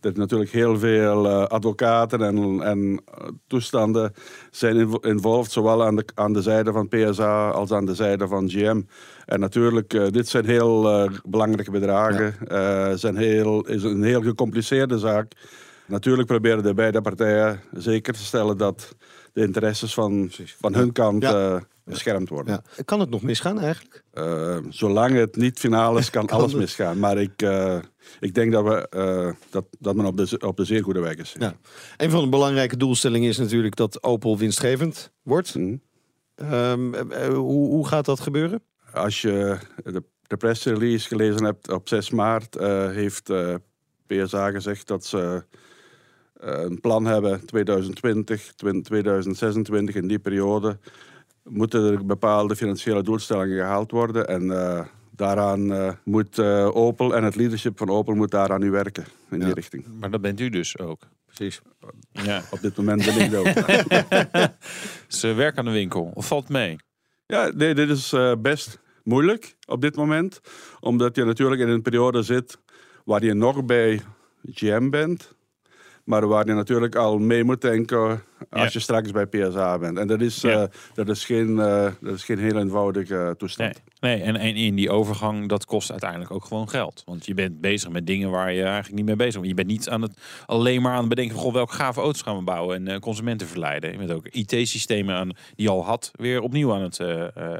[0.00, 3.04] er natuurlijk heel veel eh, advocaten en, en
[3.46, 4.12] toestanden
[4.50, 8.28] zijn invo- involved, zowel aan de, aan de zijde van PSA als aan de zijde
[8.28, 8.82] van GM.
[9.26, 15.32] En natuurlijk, dit zijn heel belangrijke bedragen, Eh, zijn heel, is een heel gecompliceerde zaak.
[15.86, 18.94] Natuurlijk proberen de beide partijen zeker te stellen dat
[19.32, 20.30] de interesses van,
[20.60, 21.62] van hun kant Ja.
[21.84, 22.62] Beschermd worden.
[22.76, 22.82] Ja.
[22.84, 24.04] Kan het nog misgaan eigenlijk?
[24.10, 26.60] Eh, zolang het niet finaal is, kan, Kan alles het.
[26.60, 26.98] misgaan.
[26.98, 27.78] Maar ik, eh,
[28.20, 31.16] ik denk dat, we, eh, dat, dat men op de, op de zeer goede weg
[31.16, 31.34] is.
[31.38, 31.56] Ja.
[31.96, 35.54] Een van de belangrijke doelstellingen is natuurlijk dat Opel winstgevend wordt.
[35.54, 35.76] Mhm.
[36.34, 38.62] Ehm, eh, eh, hoe, hoe gaat dat gebeuren?
[38.92, 42.54] Als je de, de pressrelease gelezen hebt op 6 maart,
[42.90, 43.32] heeft
[44.06, 45.44] PSA gezegd dat ze
[46.34, 50.78] een plan hebben 2020, 2026 in die periode
[51.44, 57.24] moeten er bepaalde financiële doelstellingen gehaald worden en eh, daaraan eh, moet eh, Opel en
[57.24, 59.44] het leadership van Opel moet daaraan nu werken in Ja.
[59.44, 59.84] die richting.
[60.00, 61.00] Maar dat bent u dus ook.
[61.26, 61.60] Precies.
[62.12, 62.42] Ja.
[62.50, 64.48] Op dit moment ben ik dat ook.
[65.08, 66.10] Ze werken aan de winkel.
[66.14, 66.76] Of valt mee?
[67.26, 70.40] Ja, nee, dit is eh, best moeilijk op dit moment.
[70.80, 72.58] Omdat je natuurlijk in een periode zit
[73.04, 74.00] waar je nog bij
[74.52, 75.34] GM bent.
[76.04, 78.68] Maar waar je natuurlijk al mee moet denken als Ja.
[78.72, 79.98] je straks bij PSA bent.
[79.98, 80.62] En dat is, Ja.
[80.62, 83.72] eh, dat is, geen, eh, dat is geen heel eenvoudige eh, toestand.
[83.72, 83.82] Nee.
[84.16, 87.02] Nee, en, en in die overgang, dat kost uiteindelijk ook gewoon geld.
[87.06, 89.46] Want je bent bezig met dingen waar je eigenlijk niet mee bezig bent.
[89.46, 90.12] Je bent niet aan het,
[90.46, 91.44] alleen maar aan het bedenken van...
[91.44, 93.92] Goh, welke gave auto's gaan we bouwen en eh, consumenten verleiden.
[93.92, 96.10] Je bent ook IT-systemen aan die je al had...
[96.14, 96.98] weer opnieuw aan het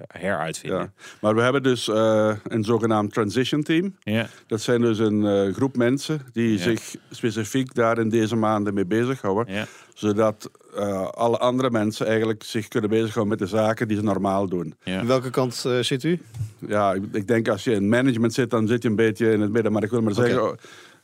[0.07, 0.81] heruitvinden.
[0.81, 0.93] Ja.
[1.21, 3.97] Maar we hebben dus een zogenaamd transition team.
[3.99, 4.27] Ja.
[4.47, 9.55] Dat zijn dus een groep mensen die zich specifiek daar in deze maanden mee bezighouden.
[9.55, 9.67] Ja.
[9.95, 14.49] Zodat eh, alle andere mensen eigenlijk zich kunnen bezighouden met de zaken die ze normaal
[14.49, 14.75] doen.
[14.83, 14.99] Ja.
[14.99, 16.21] Aan welke kant eh, zit u?
[16.59, 19.41] Ja, ik, ik denk als je in management zit, dan zit je een beetje in
[19.41, 19.73] het midden.
[19.73, 20.57] Maar ik wil maar zeggen, oh,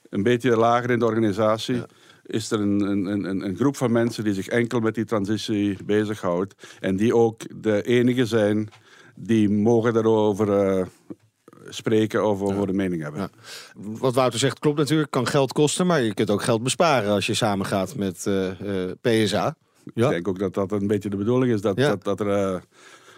[0.08, 1.74] een beetje lager in de organisatie...
[1.74, 1.86] Ja.
[2.26, 5.76] is er een, een, een, een groep van mensen die zich enkel met die transitie
[5.84, 6.54] bezighoudt.
[6.80, 8.68] En die ook de enige zijn
[9.14, 10.86] die mogen daarover eh,
[11.70, 13.20] spreken over de mening hebben.
[13.20, 13.28] Ja.
[13.74, 15.10] Wat Wouter zegt klopt natuurlijk.
[15.10, 18.90] Kan geld kosten, maar je kunt ook geld besparen als je samengaat met eh, eh,
[19.00, 19.54] PSA.
[19.94, 20.04] Ja.
[20.04, 21.60] Ik denk ook dat dat een beetje de bedoeling is.
[21.60, 22.60] Dat, dat, dat er eh,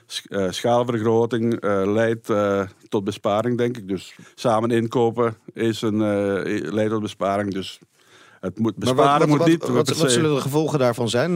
[0.07, 2.31] sch- schaalvergroting leidt
[2.89, 3.89] tot besparing, denk ik.
[3.89, 5.99] Dus samen inkopen is een,
[6.73, 7.53] leidt tot besparing.
[7.53, 7.79] Dus
[8.41, 9.99] het moet Maar besparen wat, wat, moet wat, niet.
[9.99, 11.33] wat, zullen de gevolgen daarvan zijn?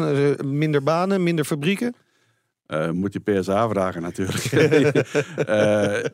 [0.58, 1.94] Minder banen, minder fabrieken?
[2.66, 4.44] Eh, moet je PSA vragen natuurlijk.
[5.36, 6.04] Eh, eh,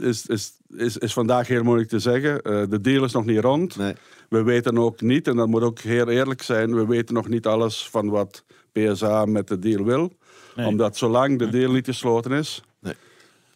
[0.00, 2.40] is, is, is, is vandaag heel moeilijk te zeggen.
[2.70, 3.76] De deal is nog niet rond.
[3.76, 3.94] Nee.
[4.28, 7.46] We weten ook niet, en dat moet ook heel eerlijk zijn, we weten nog niet
[7.46, 10.12] alles van wat PSA met de deal wil.
[10.56, 10.66] Nee.
[10.66, 12.94] Omdat zolang de deal niet gesloten is, Nee.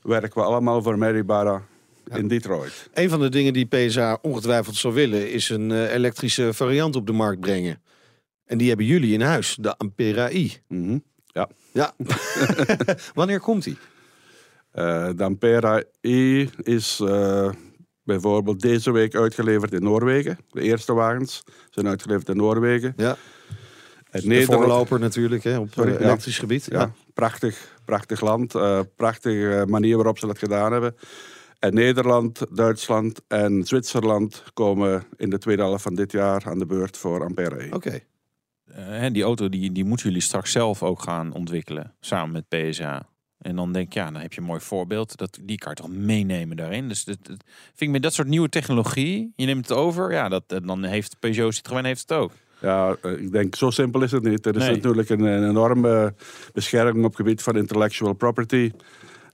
[0.02, 1.62] werken we allemaal voor Mary Barra
[2.14, 2.88] in Detroit.
[2.94, 5.32] Een van de dingen die PSA ongetwijfeld zou willen...
[5.32, 7.80] is een elektrische variant op de markt brengen.
[8.44, 10.52] En die hebben jullie in huis, de Ampera i.
[10.68, 10.98] Mhm.
[11.38, 11.48] Ja.
[11.72, 11.92] Ja.
[13.14, 13.78] Wanneer komt die?
[14.70, 17.50] Eh, de Ampera E is eh,
[18.02, 20.38] bijvoorbeeld deze week uitgeleverd in Noorwegen.
[20.50, 22.92] De eerste wagens zijn uitgeleverd in Noorwegen.
[22.96, 23.16] Ja.
[24.10, 26.04] Het voorloper natuurlijk, hè, op Sorry, eh, ja.
[26.04, 26.66] elektrisch gebied.
[26.70, 26.92] Ja, Ja.
[27.14, 28.52] prachtig, prachtig land.
[28.96, 30.96] prachtige manier waarop ze dat gedaan hebben.
[31.58, 36.66] En Nederland, Duitsland en Zwitserland komen in de tweede helft van dit jaar aan de
[36.66, 37.68] beurt voor Ampera E.
[37.70, 38.00] Oké.
[38.80, 41.94] Hè, die auto die, die moeten jullie straks zelf ook gaan ontwikkelen.
[42.00, 43.08] Samen met PSA.
[43.38, 45.16] En dan denk ik, ja, dan heb je een mooi voorbeeld.
[45.16, 46.88] Dat, die kan je toch meenemen daarin.
[46.88, 49.32] Dus dat, dat vind ik met dat soort nieuwe technologie.
[49.36, 50.12] Je neemt het over.
[50.12, 52.32] Ja, dat, eh, dan heeft Peugeot Citroën heeft het ook.
[52.60, 54.46] Ja, eh, ik denk, zo simpel is het niet.
[54.46, 54.74] Er is Nee.
[54.74, 56.14] natuurlijk een, een enorme
[56.52, 58.72] bescherming op het gebied van intellectual property.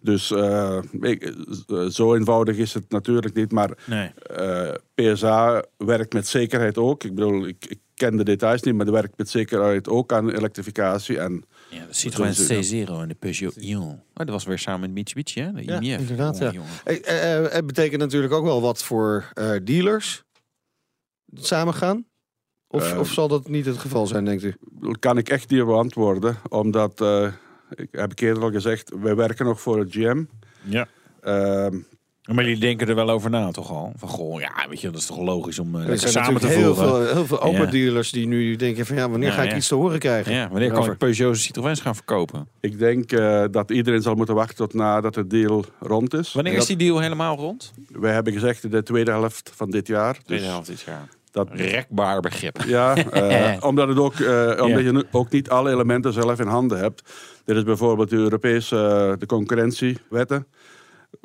[0.01, 1.35] Dus eh, ik-
[1.67, 3.53] eh, zo eenvoudig is het natuurlijk niet.
[3.53, 4.11] Maar Nee.
[4.37, 7.05] eh, PSA werkt met zekerheid ook.
[7.05, 10.31] Ik bedoel, ik, ik ken de details niet, maar die werkt met zekerheid ook aan
[10.31, 11.19] elektrificatie.
[11.19, 13.83] En Ja, de Citroën Dat is- C0 en de Peugeot Ion.
[13.93, 15.53] Oh, dat was weer samen met Mitsubishi, hè?
[15.53, 15.99] De Ja, IMF.
[16.01, 16.53] inderdaad, ja.
[16.85, 20.25] Hey, eh, eh, het betekent natuurlijk ook wel wat voor eh, dealers
[21.35, 22.07] samen gaan.
[22.69, 24.55] Of, Eh, of zal dat niet het geval zijn, denkt u?
[24.99, 27.33] kan ik echt niet beantwoorden, omdat, eh,
[27.75, 30.25] ik heb ik eerder al gezegd, wij werken nog voor het GM.
[30.63, 30.89] Ja.
[31.21, 31.81] Ehm,
[32.33, 33.93] Maar jullie denken er wel over na, toch al?
[33.97, 36.61] Van, goh, ja, weet je, dat is toch logisch om eh, Er samen te natuurlijk
[36.61, 37.05] heel voeren.
[37.07, 37.71] veel, heel veel open Ja.
[37.71, 39.57] dealers die nu denken van ja, wanneer Ja, ga ik ja.
[39.57, 40.33] iets te horen krijgen?
[40.33, 42.49] Ja, wanneer kan ik Peugeot Citroëns gaan verkopen?
[42.61, 46.33] ik denk eh, dat iedereen zal moeten wachten tot nadat de deal rond is.
[46.33, 47.73] Wanneer is die deal helemaal rond?
[47.93, 50.13] Wij hebben gezegd in de tweede helft van dit jaar.
[50.13, 51.09] Dus Tweede helft dit jaar.
[51.31, 52.63] dat, Rekbaar begrip.
[52.67, 56.79] ja, eh, omdat, het ook, eh, omdat je ook niet alle elementen zelf in handen
[56.79, 57.03] hebt.
[57.45, 60.47] Dit is bijvoorbeeld de Europese de concurrentiewetten.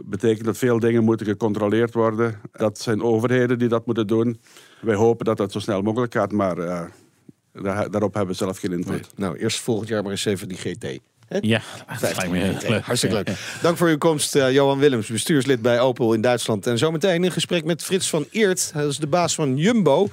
[0.06, 2.40] Betekent dat veel dingen moeten gecontroleerd worden.
[2.52, 4.40] Dat zijn overheden die dat moeten doen.
[4.82, 6.82] Wij hopen dat dat zo snel mogelijk gaat, maar eh,
[7.54, 8.94] daar, daarop hebben we zelf geen invloed.
[9.16, 9.28] Nee.
[9.28, 11.00] Nou, eerst volgend jaar maar eens even die GT.
[11.42, 12.82] Ja, dat lijkt me heel leuk.
[12.82, 13.30] Hartstikke leuk.
[13.62, 16.68] Dank voor uw komst, uh, Johan Willems, bestuurslid bij Opel in Duitsland.
[16.68, 18.72] En zometeen in gesprek met Frits van Eert.
[18.74, 20.08] Hij is de baas van Jumbo.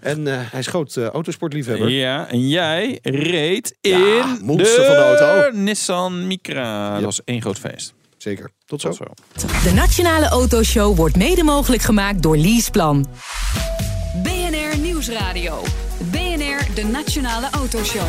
[0.00, 1.88] En uh, hij is groot uh, autosportliefhebber.
[1.88, 5.58] Ja, en jij reed in Ja, de, van de auto.
[5.58, 6.94] Nissan Micra.
[6.94, 7.94] Dat was één groot feest.
[8.24, 8.50] Zeker.
[8.66, 8.90] Tot zo.
[9.62, 13.06] De Nationale Autoshow wordt mede mogelijk gemaakt door Leaseplan.
[14.22, 15.62] BNR Nieuwsradio.
[16.10, 18.06] BNR, de Nationale Autoshow.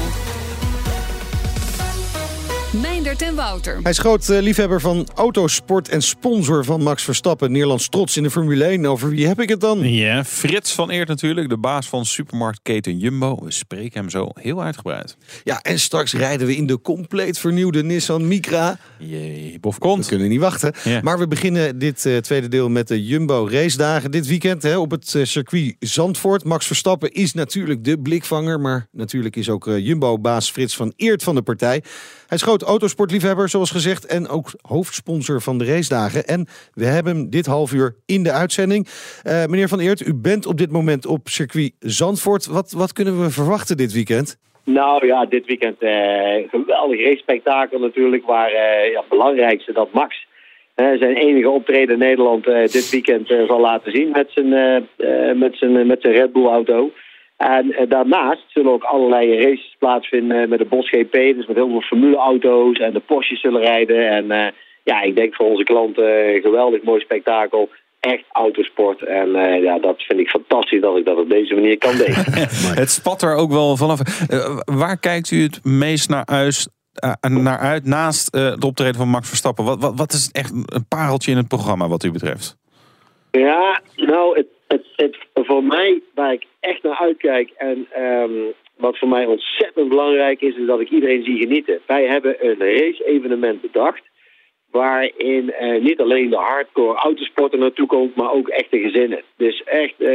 [2.81, 3.79] Meindert en Wouter.
[3.81, 7.51] Hij is groot eh, liefhebber van autosport en sponsor van Max Verstappen.
[7.51, 8.85] Nederlands trots in de Formule 1.
[8.85, 9.89] Over wie heb ik het dan?
[9.89, 13.38] Ja, Frits van Eert natuurlijk, de baas van supermarktketen Jumbo.
[13.43, 15.17] We spreken hem zo heel uitgebreid.
[15.43, 18.77] Ja, en straks rijden we in de compleet vernieuwde Nissan Micra.
[18.99, 20.07] Jee, bof We komt.
[20.07, 20.73] kunnen niet wachten.
[20.83, 20.99] Ja.
[21.01, 24.11] Maar we beginnen dit eh, tweede deel met de Jumbo race dagen.
[24.11, 26.43] Dit weekend hè, op het eh, circuit Zandvoort.
[26.43, 28.59] Max Verstappen is natuurlijk de blikvanger.
[28.59, 31.83] Maar natuurlijk is ook eh, Jumbo-baas Frits van Eert van de partij.
[32.27, 34.06] Hij is groot autosportliefhebber, zoals gezegd.
[34.06, 36.25] En ook hoofdsponsor van de racedagen.
[36.25, 38.88] En we hebben hem dit half uur in de uitzending.
[39.23, 42.45] Eh, meneer van Eert, u bent op dit moment op circuit Zandvoort.
[42.45, 44.39] Wat, wat kunnen we verwachten dit weekend?
[44.63, 48.25] Nou ja, dit weekend eh geweldig race-spektakel natuurlijk.
[48.25, 50.28] Waar eh ja, het belangrijkste dat Max
[50.75, 54.49] zijn enige optreden in Nederland dit weekend zal laten zien met zijn,
[55.38, 56.91] met zijn, met zijn Red Bull auto.
[57.37, 61.11] En eh, daarnaast zullen ook allerlei races plaatsvinden met de Bosch GP.
[61.11, 64.09] Dus met heel veel formuleauto's en de Porsches zullen rijden.
[64.09, 64.51] En eh,
[64.83, 67.69] ja, ik denk voor onze klanten een geweldig mooi spektakel.
[67.99, 69.03] Echt autosport.
[69.03, 72.23] En eh, ja, dat vind ik fantastisch dat ik dat op deze manier kan delen.
[72.81, 73.99] Het spat er ook wel vanaf.
[74.29, 78.95] Eh, waar kijkt u het meest naar uit, eh, naar uit naast eh, het optreden
[78.95, 79.65] van Max Verstappen?
[79.65, 82.57] Wat, wat, wat is echt een pareltje in het programma wat u betreft?
[83.31, 88.32] Ja, nou, het, het, voor mij, waar ik echt naar uitkijk en ehm,
[88.78, 91.80] wat voor mij ontzettend belangrijk is, is dat ik iedereen zie genieten.
[91.86, 94.01] Wij hebben een race-evenement bedacht,
[94.71, 99.21] waarin eh, niet alleen de hardcore autosporter naartoe komt, maar ook echte gezinnen.
[99.38, 100.08] Dus echt eh,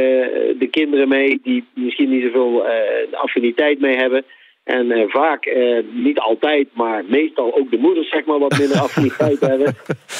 [0.59, 4.25] de kinderen mee die misschien niet zoveel eh, affiniteit mee hebben.
[4.63, 8.79] En eh, vaak, eh, niet altijd, maar meestal ook de moeders zeg maar wat minder
[8.79, 9.75] affiniteit hebben.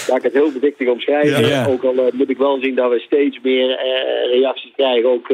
[0.08, 1.41] Laat ik het heel voorzichtig omschrijven.
[1.41, 1.65] Ja, ja.
[1.67, 3.80] Ook al eh, moet ik wel zien dat we steeds meer
[4.32, 5.27] reacties krijgen, ook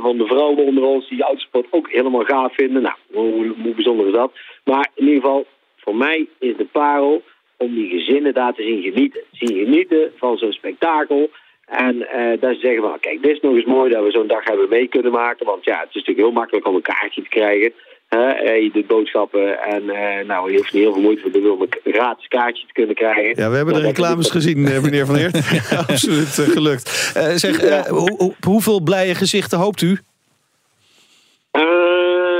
[0.00, 2.82] van de vrouwen onder ons, die autosport ook helemaal gaaf vinden.
[2.82, 4.32] Nou, hoe, hoe bijzonder is dat?
[4.64, 7.22] Maar in ieder geval, voor mij is de parel
[7.56, 9.20] om die gezinnen daar te zien genieten.
[9.32, 11.30] Zien genieten van zo'n spektakel.
[11.66, 14.26] En eh dat ze zeggen van, kijk, dit is nog eens mooi dat we zo'n
[14.26, 15.46] dag hebben mee kunnen maken.
[15.46, 17.72] Want ja, het is natuurlijk heel makkelijk om een kaartje te krijgen.
[18.08, 21.30] Hè, eh, je doet boodschappen en eh, nou, je hoeft niet heel veel moeite te
[21.40, 23.42] doen om een gratis kaartje te kunnen krijgen.
[23.42, 25.40] Ja, we hebben de reclames gezien, eh, meneer Van Eert.
[25.88, 26.88] Absoluut gelukt.
[27.34, 29.98] Zeg, hoe- hoe- hoeveel blije gezichten hoopt u?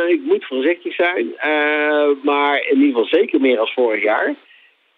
[0.08, 1.26] Ik moet voorzichtig zijn,
[2.22, 4.34] maar in ieder geval zeker meer als vorig jaar.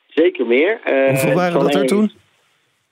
[0.06, 0.78] Zeker meer.
[1.08, 2.12] Hoeveel waren dat er toen?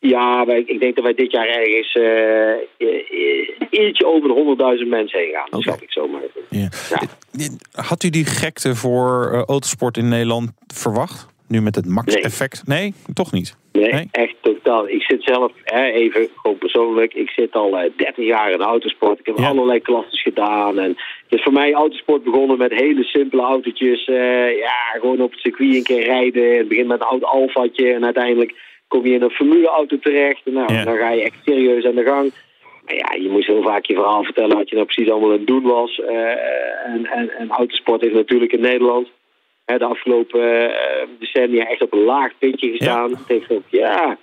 [0.08, 5.18] Ja, wij, ik denk dat wij dit jaar ergens eh, ietsje over de 100.000 mensen
[5.18, 5.60] heen gaan.
[5.62, 6.20] Dat ik zomaar.
[6.50, 6.68] Ja.
[6.90, 7.48] Ja.
[7.82, 11.26] Had u die gekte voor eh, autosport in Nederland verwacht?
[11.48, 12.62] Nu met het Max-effect?
[12.66, 13.56] Nee, toch niet.
[13.72, 14.08] Nee, Nee?
[14.10, 14.88] echt totaal.
[14.88, 19.18] Ik zit zelf, hè, even gewoon persoonlijk, ik zit al eh, 30 jaar in autosport.
[19.18, 19.48] Ik heb Ja.
[19.48, 20.78] allerlei klasses gedaan.
[20.78, 20.88] En
[21.28, 24.04] het is voor mij autosport begonnen met hele simpele autootjes.
[24.60, 26.56] ja, gewoon op het circuit een keer rijden.
[26.56, 28.54] Het begint met een oud Alfaatje en uiteindelijk
[28.88, 30.40] kom je in een formuleauto terecht.
[30.44, 30.84] En nou, Ja.
[30.84, 32.32] dan ga je echt serieus aan de gang.
[32.84, 35.36] Maar ja, je moest heel vaak je verhaal vertellen wat je nou precies allemaal aan
[35.38, 36.00] het doen was.
[36.00, 39.08] Eh, en, en, en autosport heeft natuurlijk in Nederland
[39.64, 43.10] hè, de afgelopen eh, decennia echt op een laag puntje gestaan.
[43.10, 44.18] Het heeft ook, ja,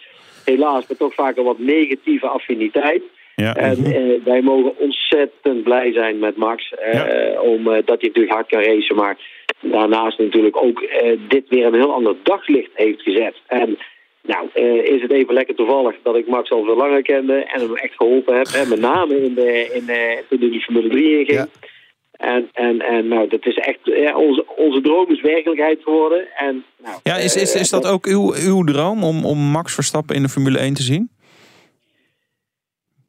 [0.46, 3.02] helaas, maar toch vaak een wat negatieve affiniteit.
[3.36, 3.56] Ja.
[3.56, 6.74] En eh, wij mogen ontzettend blij zijn met Max.
[6.74, 7.42] eh, Ja.
[7.42, 8.96] om, eh, dat hij natuurlijk hard kan racen.
[8.96, 9.18] Maar
[9.62, 10.84] daarnaast natuurlijk ook
[11.28, 13.36] dit weer een heel ander daglicht heeft gezet.
[13.48, 13.78] En
[14.24, 17.34] nou, eh, is het even lekker toevallig dat ik Max al veel langer kende.
[17.34, 18.48] En hem echt geholpen heb.
[18.48, 21.38] Hè, met name in de, in de, toen hij die Formule 3 inging.
[21.38, 21.48] Ja.
[22.12, 26.28] En, en, en nou, dat is echt, ja, onze, onze droom is werkelijkheid geworden.
[26.38, 29.74] En, nou, Ja, is, is, eh, is dat ook uw, uw droom om, om Max
[29.74, 31.10] Verstappen in de Formule 1 te zien?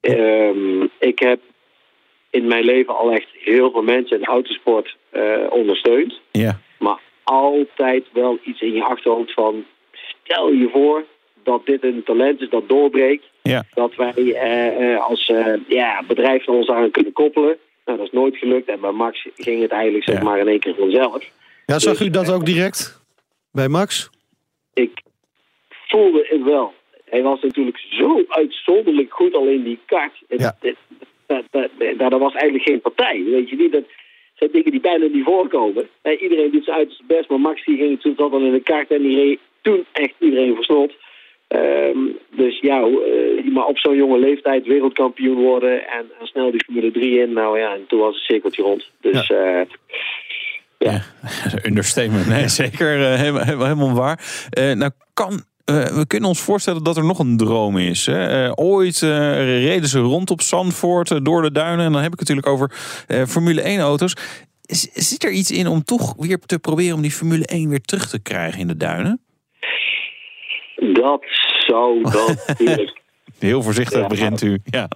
[0.00, 1.40] Ehm, ik heb
[2.30, 6.20] in mijn leven al echt heel veel mensen in autosport eh, ondersteund.
[6.30, 6.60] Ja.
[6.78, 9.64] Maar altijd wel iets in je achterhoofd van...
[10.24, 11.04] stel je voor
[11.42, 13.24] dat dit een talent is dat doorbreekt.
[13.42, 13.64] Ja.
[13.74, 17.56] Dat wij eh, eh, als eh, ja, bedrijf ons aan kunnen koppelen.
[17.84, 18.68] Nou, dat is nooit gelukt.
[18.68, 20.22] En bij Max ging het eigenlijk zeg Ja.
[20.22, 21.24] maar in één keer vanzelf.
[21.66, 23.00] Ja, zag u dat ook direct
[23.52, 24.10] bij Max?
[24.74, 25.02] ik
[25.88, 26.72] voelde het wel.
[27.04, 30.12] Hij was natuurlijk zo uitzonderlijk goed al in die kart.
[30.28, 30.56] Het- Ja.
[31.26, 33.22] dat, dat, dat, dat was eigenlijk geen partij.
[33.24, 33.72] Weet je niet?
[33.72, 33.84] Dat,
[34.34, 35.88] zijn dingen die bijna niet voorkomen.
[36.02, 38.60] Eh, iedereen doet zijn uiterste best, maar Max die ging toen zat dan in de
[38.60, 40.92] kaart en die reed toen echt iedereen versnot.
[41.48, 41.98] Ehm,
[42.30, 46.90] dus ja, uh, maar op zo'n jonge leeftijd wereldkampioen worden en, en, snel die Formule
[46.90, 47.32] 3 in.
[47.32, 48.90] Nou ja, en toen was het cirkeltje rond.
[49.00, 49.60] Dus ja.
[49.60, 49.66] Uh,
[50.78, 51.02] ja.
[51.68, 52.28] understatement.
[52.28, 54.20] Nee, zeker uh, helemaal, helemaal waar.
[54.76, 58.06] nou, kan we kunnen ons voorstellen dat er nog een droom is.
[58.06, 58.46] Hè?
[58.46, 59.10] Uh, ooit uh,
[59.64, 61.86] reden ze rond op Zandvoort door de duinen.
[61.86, 62.70] En dan heb ik het natuurlijk over
[63.28, 64.16] Formule 1 auto's.
[64.94, 68.08] zit er iets in om toch weer te proberen om die Formule 1 weer terug
[68.08, 69.23] te krijgen in de duinen?
[70.76, 71.24] Dat
[71.66, 73.02] zou dan natuurlijk...
[73.38, 74.58] Heel voorzichtig begint u.
[74.64, 74.88] Ja,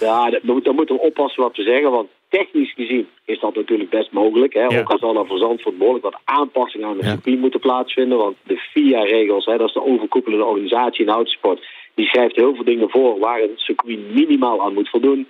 [0.00, 1.90] ja dan, moeten we oppassen wat we zeggen.
[1.90, 4.54] Want technisch gezien is dat natuurlijk best mogelijk.
[4.54, 4.78] Hè?
[4.78, 7.10] Ook al zal er voor Zandvoort behoorlijk wat aanpassingen aan de ja.
[7.10, 8.18] circuit moeten plaatsvinden.
[8.18, 11.66] Want de FIA-regels, dat is de overkoepelende organisatie in autosport...
[11.94, 15.28] die schrijft heel veel dingen voor waar het circuit minimaal aan moet voldoen.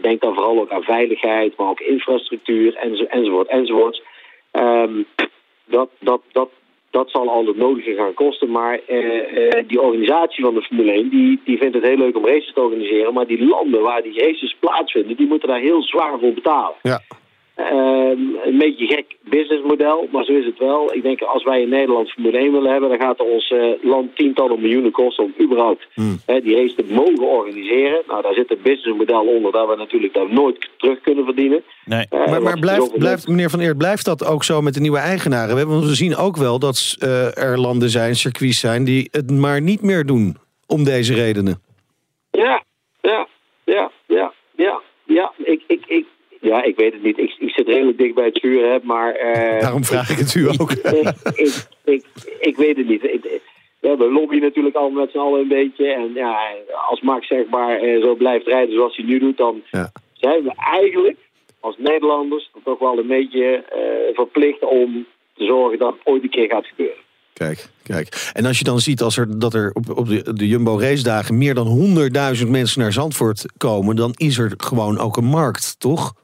[0.00, 2.76] Denk dan vooral ook aan veiligheid, maar ook infrastructuur
[3.08, 4.02] enzovoort enzovoort.
[4.52, 5.06] Um,
[5.64, 6.48] dat, dat, dat,
[6.90, 8.50] dat zal al het nodige gaan kosten.
[8.50, 12.26] Maar uh, die organisatie van de Formule 1 die, die vindt het heel leuk om
[12.26, 13.14] races te organiseren.
[13.14, 16.74] Maar die landen waar die races plaatsvinden, die moeten daar heel zwaar voor betalen.
[16.82, 17.00] Ja.
[17.58, 20.94] Ehm, een beetje gek businessmodel, maar zo is het wel.
[20.94, 24.16] Ik denk als wij in Nederland Formule 1 willen hebben, dan gaat ons uh, land
[24.16, 26.20] tientallen miljoenen kosten om überhaupt hmm.
[26.26, 28.02] die race te mogen organiseren.
[28.06, 31.62] Nou, daar zit een businessmodel onder dat we natuurlijk daar nooit terug kunnen verdienen.
[31.84, 32.06] Nee.
[32.10, 34.98] Uh, maar, maar blijft, blijft, meneer Van Eert, blijft dat ook zo met de nieuwe
[34.98, 35.68] eigenaren?
[35.68, 39.60] Want we zien ook wel dat uh, er landen zijn, circuits zijn, die het maar
[39.60, 41.62] niet meer doen om deze redenen.
[42.30, 42.62] Ja,
[43.00, 43.26] ja,
[43.64, 44.80] ja, ja, ja.
[45.06, 46.06] Ja, ik, ik, ik,
[46.48, 47.18] ja, ik weet het niet.
[47.18, 49.20] Ik, ik zit redelijk dicht bij het vuur, hè, maar...
[49.20, 50.72] Uh, Daarom vraag ik het u ook.
[51.44, 52.04] ik, ik,
[52.40, 53.02] ik, weet het niet.
[53.80, 55.86] Ja, we lobbyen natuurlijk al met z'n allen een beetje.
[55.86, 56.38] En ja,
[56.88, 59.36] als Max zeg maar uh, zo blijft rijden zoals hij nu doet...
[59.36, 59.92] dan ja.
[60.12, 61.16] zijn we eigenlijk
[61.60, 66.30] als Nederlanders toch wel een beetje uh, verplicht om te zorgen dat het ooit een
[66.30, 67.06] keer gaat gebeuren.
[67.32, 68.30] Kijk, kijk.
[68.32, 71.02] En als je dan ziet als er, dat er op, op de, de Jumbo race
[71.02, 71.96] dagen meer dan
[72.36, 76.14] 100.000 mensen naar Zandvoort komen, dan is er gewoon ook een markt, toch?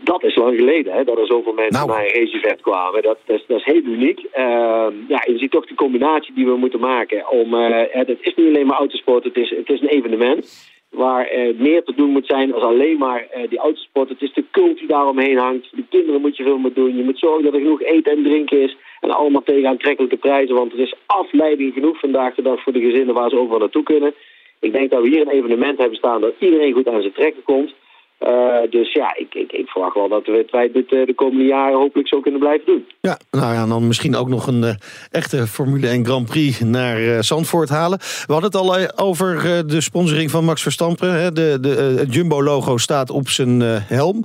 [0.00, 1.88] Dat is lang geleden, hè, dat er zoveel mensen nou.
[1.88, 3.02] naar een racevet kwamen.
[3.02, 4.18] Dat, dat, is, dat is heel uniek.
[4.18, 7.30] Uh, ja, je ziet toch de combinatie die we moeten maken.
[7.30, 11.36] Om, uh, het is niet alleen maar autosport, het is, het is een evenement waar
[11.36, 14.08] uh, meer te doen moet zijn dan alleen maar uh, die autosport.
[14.08, 15.68] Het is de cult die daaromheen hangt.
[15.72, 16.96] De kinderen moet je veel meer doen.
[16.96, 18.76] Je moet zorgen dat er genoeg eten en drinken is.
[19.00, 20.54] En allemaal tegen aantrekkelijke prijzen.
[20.54, 23.82] Want er is afleiding genoeg vandaag de dag voor de gezinnen waar ze overal naartoe
[23.82, 24.14] kunnen.
[24.60, 27.42] Ik denk dat we hier een evenement hebben staan dat iedereen goed aan zijn trekken
[27.42, 27.74] komt.
[28.20, 31.44] Uh, dus ja, ik, ik, ik verwacht wel dat we wij dit uh, de komende
[31.44, 32.86] jaren hopelijk zo kunnen blijven doen.
[33.00, 34.70] Ja, nou ja, dan misschien ook nog een uh,
[35.10, 37.98] echte Formule 1 Grand Prix naar Zandvoort halen.
[37.98, 41.12] We hadden het al over de sponsoring van Max Verstappen.
[41.12, 41.32] Hè.
[41.32, 44.24] De, de, het Jumbo-logo staat op zijn helm.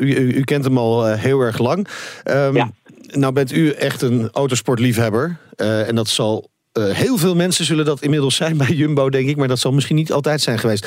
[0.00, 1.88] U, u, u, kent hem al heel erg lang.
[2.30, 2.70] Um, ja.
[3.10, 5.38] Nou bent u echt een autosportliefhebber.
[5.56, 9.36] en dat zal uh, heel veel mensen zullen dat inmiddels zijn bij Jumbo, denk ik.
[9.36, 10.84] Maar dat zal misschien niet altijd zijn geweest.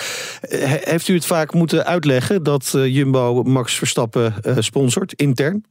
[0.51, 5.65] Uh, heeft u het vaak moeten uitleggen dat uh, Jumbo Max Verstappen sponsort, intern?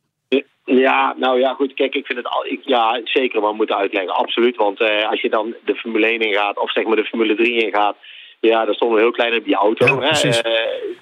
[0.64, 1.74] Ja, nou ja, goed.
[1.74, 4.14] Kijk, ik vind het al, ik, ja, zeker wel moeten uitleggen.
[4.14, 4.56] Absoluut.
[4.56, 4.80] Want
[5.11, 7.96] als je dan de Formule 1 ingaat, of zeg maar de Formule 3 ingaat.
[8.40, 9.87] Ja, dan stonden we heel klein op die auto.
[9.87, 10.44] Ja,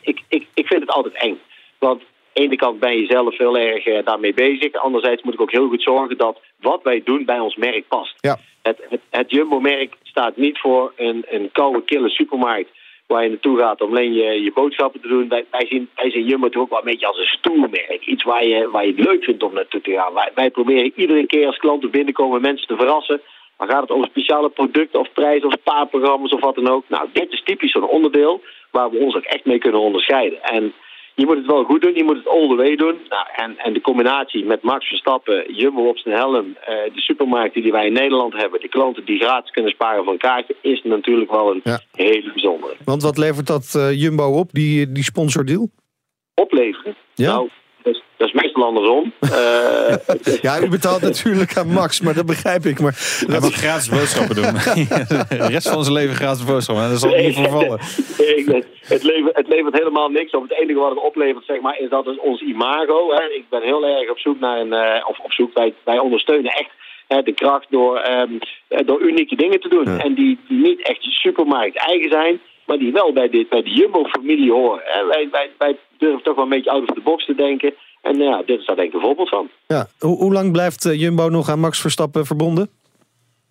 [0.00, 1.38] ik, ik, ik vind het altijd eng.
[1.78, 2.00] Want
[2.32, 4.72] de ene kant ben je zelf heel erg daarmee bezig.
[4.72, 8.14] Anderzijds moet ik ook heel goed zorgen dat wat wij doen bij ons merk past.
[8.20, 8.38] Ja.
[8.62, 12.70] Het, het, het Jumbo-merk staat niet voor een, een koude, kille supermarkt
[13.08, 15.28] waar je naartoe gaat om alleen je, je boodschappen te doen.
[15.28, 18.06] Wij, wij, zien, wij zien Jumbo toch ook wel een beetje als een stoelmerk.
[18.06, 20.14] Iets waar je, waar je het leuk vindt om naartoe te gaan.
[20.14, 23.20] Wij, wij proberen iedere keer als klanten binnenkomen mensen te verrassen.
[23.56, 26.84] Dan gaat het over speciale producten of prijzen of spaarprogramma's of wat dan ook.
[26.88, 30.42] Nou, dit is typisch zo'n onderdeel waar we ons ook echt mee kunnen onderscheiden.
[30.42, 30.72] En
[31.20, 32.96] je moet het wel goed doen, je moet het all the way doen.
[33.08, 37.62] Nou, en, en de combinatie met Max Verstappen, Jumbo op zijn helm, uh, de supermarkten
[37.62, 40.82] die wij in Nederland hebben, de klanten die gratis kunnen sparen van een kaartje, is
[40.82, 42.74] natuurlijk wel een hele bijzondere.
[42.84, 45.70] Want wat levert dat uh, Jumbo op, die, die sponsordeal?
[46.34, 46.94] Opleveren?
[47.14, 47.32] Ja.
[47.32, 47.48] Nou,
[47.82, 49.12] dat is meestal andersom.
[49.20, 52.80] Uh, ja, u betaalt natuurlijk aan Max, maar dat begrijp ik.
[52.80, 54.52] Maar Hij mag gratis boodschappen doen.
[55.38, 56.90] de rest van zijn leven gratis boodschappen.
[56.90, 57.78] Dat zal niet voorvallen.
[58.80, 60.42] het, levert, het levert helemaal niks op.
[60.42, 63.10] Het enige wat het oplevert, zeg maar, is dat het ons imago.
[63.14, 63.22] Hè.
[63.22, 64.72] Ik ben heel erg op zoek naar een...
[64.72, 66.70] Uh, of op zoek, wij, wij ondersteunen echt
[67.24, 68.38] de kracht door, um,
[68.86, 69.86] door unieke dingen te doen.
[69.98, 73.70] En die, die niet echt supermarkt eigen zijn, maar die wel bij, dit, bij de
[73.70, 74.82] Jumbo-familie horen.
[75.08, 77.74] Wij, wij, wij durven toch wel een beetje out of the box te denken.
[78.02, 79.48] En ja, dit is daar denk ik een voorbeeld van.
[79.66, 79.86] Ja.
[79.98, 82.70] Hoe, hoe lang blijft eh, Jumbo nog aan Max Verstappen verbonden?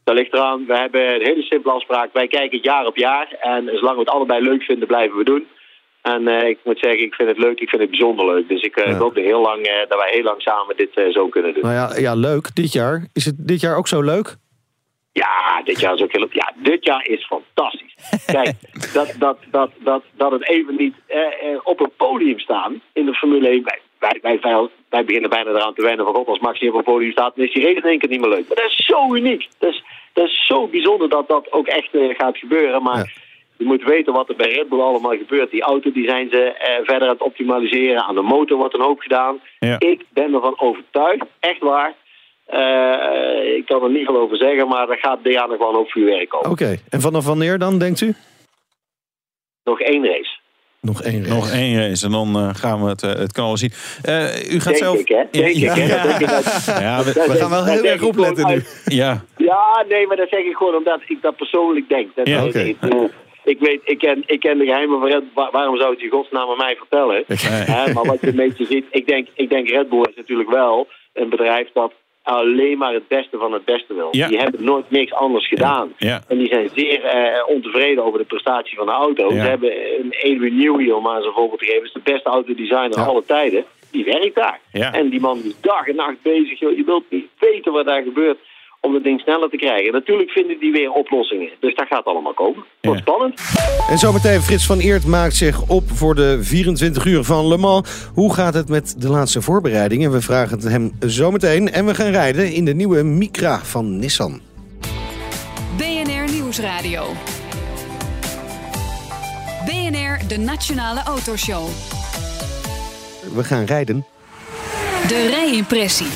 [0.04, 0.66] Dat ligt eraan.
[0.66, 2.14] We hebben een hele simpele afspraak.
[2.14, 3.28] Wij kijken jaar op jaar.
[3.42, 5.48] En zolang we het allebei leuk vinden, blijven we doen.
[6.02, 7.60] En eh, ik moet zeggen, ik vind het leuk.
[7.60, 8.48] Ik vind het bijzonder leuk.
[8.48, 8.98] Dus ik uh, Ja.
[8.98, 11.64] hoop er heel lang, eh, dat wij heel lang samen dit eh, zo kunnen doen.
[11.64, 12.56] Nou ja, ja, leuk.
[12.56, 13.08] Dit jaar.
[13.14, 14.36] Is het dit jaar ook zo leuk?
[15.24, 16.28] Ja, dit jaar is ook heel...
[16.32, 17.96] Ja, dit jaar is fantastisch.
[18.36, 18.54] Kijk,
[18.94, 23.06] dat, dat, dat, dat, dat het even niet eh, eh, op een podium staan in
[23.06, 23.64] de Formule 1...
[24.00, 24.40] Wij, wij,
[24.90, 26.16] wij, beginnen bijna eraan te wennen van...
[26.16, 28.10] God, als Max niet op een podium staat, dan is die race in één keer
[28.10, 28.48] niet meer leuk.
[28.48, 29.48] Maar dat is zo uniek.
[29.60, 32.84] Dat is, dat is zo bijzonder dat dat ook echt eh, gaat gebeuren.
[32.84, 32.98] Maar...
[32.98, 33.26] Ja.
[33.58, 35.52] Je moet weten wat er bij Red Bull allemaal gebeurt.
[35.52, 38.04] Die auto die zijn ze eh, verder aan het optimaliseren.
[38.04, 39.40] Aan de motor wordt een hoop gedaan.
[39.60, 39.76] Ja.
[39.80, 41.96] Ik ben ervan overtuigd, echt waar.
[42.48, 46.30] Eh, ik kan er niet veel over zeggen, maar er gaat wel een hoop vuurwerk
[46.30, 46.50] komen.
[46.52, 46.78] Oké.
[46.90, 48.14] En vanaf wanneer dan, denkt u?
[49.64, 50.36] Nog één race.
[50.82, 51.34] Nog één race.
[51.34, 53.72] Nog één race en dan eh, gaan we het, het knallen zien.
[54.04, 55.00] Eh, u gaat Denk zelf...
[55.00, 55.24] ik, hè?
[55.32, 55.86] Denk ja, ik, hè?
[55.86, 56.04] ja.
[56.04, 58.52] Dat denk ik dat- Ja, we- dat We zeg- gaan wel heel erg opletten gewoon
[58.52, 58.56] nu.
[58.64, 59.24] uit- ja.
[59.38, 62.16] Ja, nee, maar dat zeg ik gewoon omdat ik dat persoonlijk denk.
[62.16, 62.60] Dat Ja, oké.
[63.44, 65.50] ik, weet, ik ken, ik ken de geheimen van Red Bull.
[65.52, 67.24] Waarom zou het je godsnaam aan mij vertellen?
[67.72, 70.50] Hè, maar wat je een beetje ziet, ik denk, ik denk Red Bull is natuurlijk
[70.50, 71.94] wel een bedrijf dat
[72.28, 74.08] alleen maar het beste van het beste wil.
[74.12, 74.28] Ja.
[74.28, 75.94] Die hebben nooit niks anders gedaan.
[75.98, 76.22] Ja.
[76.28, 79.30] En die zijn zeer eh, ontevreden over de prestatie van de auto.
[79.30, 83.00] Ze hebben een Adrian Newey, om maar een voorbeeld te geven, is de beste autodesigner
[83.00, 83.66] alle tijden.
[83.92, 84.60] Die werkt daar.
[84.72, 86.60] En die man is dag en nacht bezig.
[86.60, 86.78] Joh.
[86.78, 88.38] Je wilt niet weten wat daar gebeurt
[88.88, 89.92] om het ding sneller te krijgen.
[89.92, 91.50] Natuurlijk vinden die weer oplossingen.
[91.60, 92.64] Dus dat gaat allemaal komen.
[92.82, 93.06] Wordt Ja.
[93.06, 93.42] spannend.
[93.90, 97.90] En zometeen Frits van Eert maakt zich op voor de 24 uur van Le Mans.
[98.14, 100.12] Hoe gaat het met de laatste voorbereidingen?
[100.12, 101.72] We vragen het hem zometeen.
[101.72, 104.42] En we gaan rijden in de nieuwe Micra van Nissan.
[105.78, 107.06] BNR Nieuwsradio.
[109.66, 111.68] BNR, de Nationale Autoshow.
[113.34, 114.06] We gaan rijden.
[115.08, 116.08] De rijimpressie.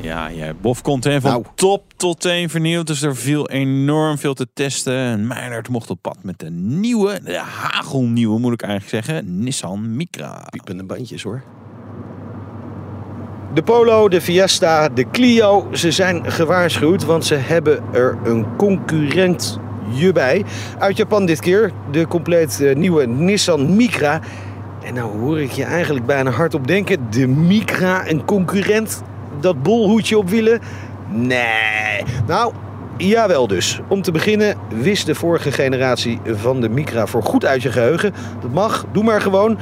[0.00, 1.44] Ja, ja, Bof komt hè, van Nou.
[1.54, 2.86] top tot teen vernieuwd.
[2.86, 4.94] Dus er viel enorm veel te testen.
[4.94, 9.96] En Meijnerd mocht op pad met de nieuwe, de hagelnieuwe moet ik eigenlijk zeggen, Nissan
[9.96, 10.46] Micra.
[10.50, 11.42] Piepende bandjes hoor.
[13.54, 20.12] De Polo, de Fiesta, de Clio, ze zijn gewaarschuwd, want ze hebben er een concurrentje
[20.12, 20.44] bij.
[20.78, 24.20] Uit Japan dit keer, de compleet eh, nieuwe Nissan Micra.
[24.82, 29.02] En nou hoor ik je eigenlijk bijna hardop denken, de Micra, een concurrent?
[29.40, 30.60] Dat bolhoedje op wielen?
[31.08, 32.04] Nee.
[32.26, 32.52] Nou,
[32.96, 33.80] jawel dus.
[33.88, 38.14] Om te beginnen wist de vorige generatie van de Micra voor goed uit je geheugen.
[38.40, 39.58] Dat mag, doe maar gewoon.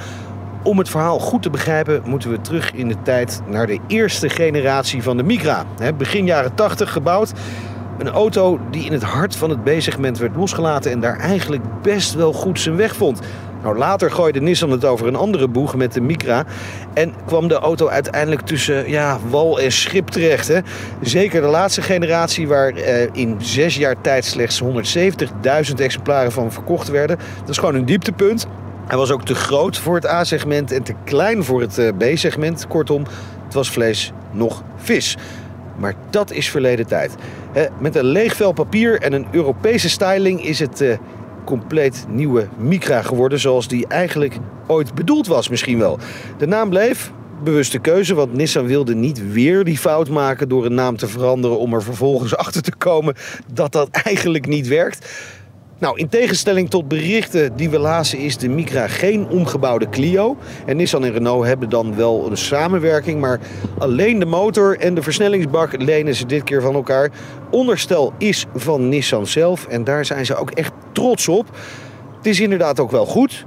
[0.62, 4.28] Om het verhaal goed te begrijpen moeten we terug in de tijd naar de eerste
[4.28, 5.64] generatie van de Micra.
[5.96, 7.32] Begin jaren 80 gebouwd.
[7.98, 12.14] Een auto die in het hart van het B-segment werd losgelaten en daar eigenlijk best
[12.14, 13.20] wel goed zijn weg vond.
[13.62, 16.44] Nou, later gooide Nissan het over een andere boeg met de Micra.
[16.94, 20.48] En kwam de auto uiteindelijk tussen ja, wal en schip terecht.
[20.48, 20.58] Hè?
[21.00, 26.88] Zeker de laatste generatie, waar eh, in zes jaar tijd slechts 170.000 exemplaren van verkocht
[26.88, 27.18] werden.
[27.40, 28.46] Dat is gewoon een dieptepunt.
[28.86, 32.66] Hij was ook te groot voor het A-segment en te klein voor het eh, B-segment.
[32.66, 33.04] Kortom,
[33.44, 35.16] het was vlees nog vis.
[35.76, 37.14] Maar dat is verleden tijd.
[37.78, 40.96] Met een leeg vel papier en een Europese styling is het eh,
[41.48, 43.40] compleet nieuwe Micra geworden.
[43.40, 44.36] Zoals die eigenlijk
[44.66, 45.98] ooit bedoeld was misschien wel.
[46.38, 47.12] De naam bleef,
[47.44, 51.58] bewuste keuze, want Nissan wilde niet weer die fout maken door een naam te veranderen
[51.58, 53.14] om er vervolgens achter te komen
[53.52, 55.06] dat dat eigenlijk niet werkt.
[55.80, 60.36] Nou, in tegenstelling tot berichten die we lazen is de Micra geen omgebouwde Clio.
[60.66, 63.40] En Nissan en Renault hebben dan wel een samenwerking, maar
[63.78, 67.10] alleen de motor en de versnellingsbak lenen ze dit keer van elkaar.
[67.50, 71.46] Onderstel is van Nissan zelf en daar zijn ze ook echt trots op.
[72.16, 73.46] Het is inderdaad ook wel goed.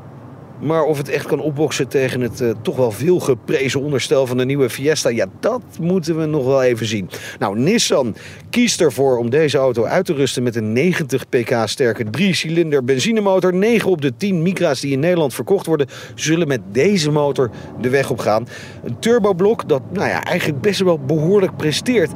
[0.62, 4.38] Maar of het echt kan opboksen tegen het eh, toch wel veel geprezen onderstel van
[4.38, 7.10] de nieuwe Fiesta, ja, dat moeten we nog wel even zien.
[7.40, 8.16] Nou, Nissan
[8.50, 13.54] kiest ervoor om deze auto uit te rusten met een 90 pk sterke 3-cilinder benzinemotor.
[13.54, 17.50] 9 op de 10 Migra's die in Nederland verkocht worden, zullen met deze motor
[17.82, 18.48] de weg op gaan.
[18.84, 22.12] Een turboblok dat nou ja, eigenlijk best wel behoorlijk presteert.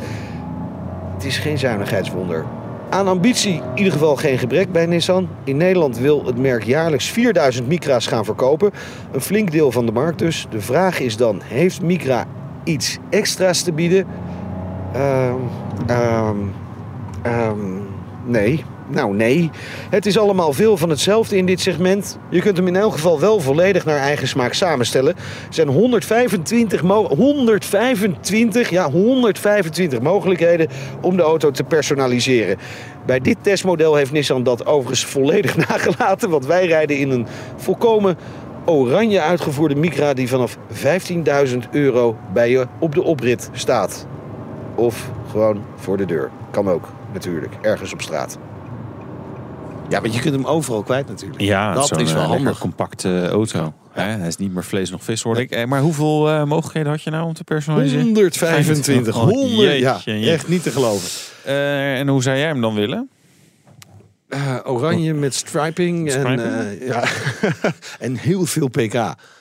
[1.13, 2.45] Het is geen zuinigheidswonder.
[2.89, 5.29] Aan ambitie in ieder geval geen gebrek bij Nissan.
[5.43, 8.71] In Nederland wil het merk jaarlijks 4000 Micra's gaan verkopen.
[9.11, 10.47] Een flink deel van de markt dus.
[10.49, 12.25] De vraag is dan, heeft Micra
[12.63, 14.05] iets extra's te bieden?
[14.93, 15.35] Ehm,
[15.87, 16.37] ehm,
[17.21, 17.59] ehm,
[18.25, 18.63] nee.
[18.87, 19.49] Nou, nee.
[19.89, 22.17] Het is allemaal veel van hetzelfde in dit segment.
[22.29, 25.15] Je kunt hem in elk geval wel volledig naar eigen smaak samenstellen.
[25.15, 30.67] Er zijn 125, mo- 125, ja, 125 mogelijkheden
[31.01, 32.57] om de auto te personaliseren.
[33.05, 36.29] Bij dit testmodel heeft Nissan dat overigens volledig nagelaten.
[36.29, 38.17] Want wij rijden in een volkomen
[38.65, 40.13] oranje uitgevoerde Micra...
[40.13, 40.57] die vanaf
[41.47, 44.07] 15.000 euro bij je op de oprit staat.
[44.75, 46.29] Of gewoon voor de deur.
[46.51, 47.53] Kan ook, natuurlijk.
[47.61, 48.37] Ergens op straat.
[49.89, 51.41] Ja, want je kunt hem overal kwijt natuurlijk.
[51.41, 52.59] Ja, dat is wel eh, handig.
[52.59, 53.73] compacte auto.
[53.91, 55.51] Hè, hij is niet meer vlees nog vis, hoorde ik.
[55.51, 58.03] Eh, Maar hoeveel eh, mogelijkheden had je nou om te personaliseren?
[58.03, 59.77] 125, Oh, 100.
[59.79, 61.09] Ja, jeetje, echt niet te geloven.
[61.43, 63.09] Eh, en hoe zou jij hem dan willen?
[64.29, 66.39] Eh, oranje met striping, Striping?
[66.41, 67.03] En, eh, ja.
[67.99, 68.93] en heel veel pk.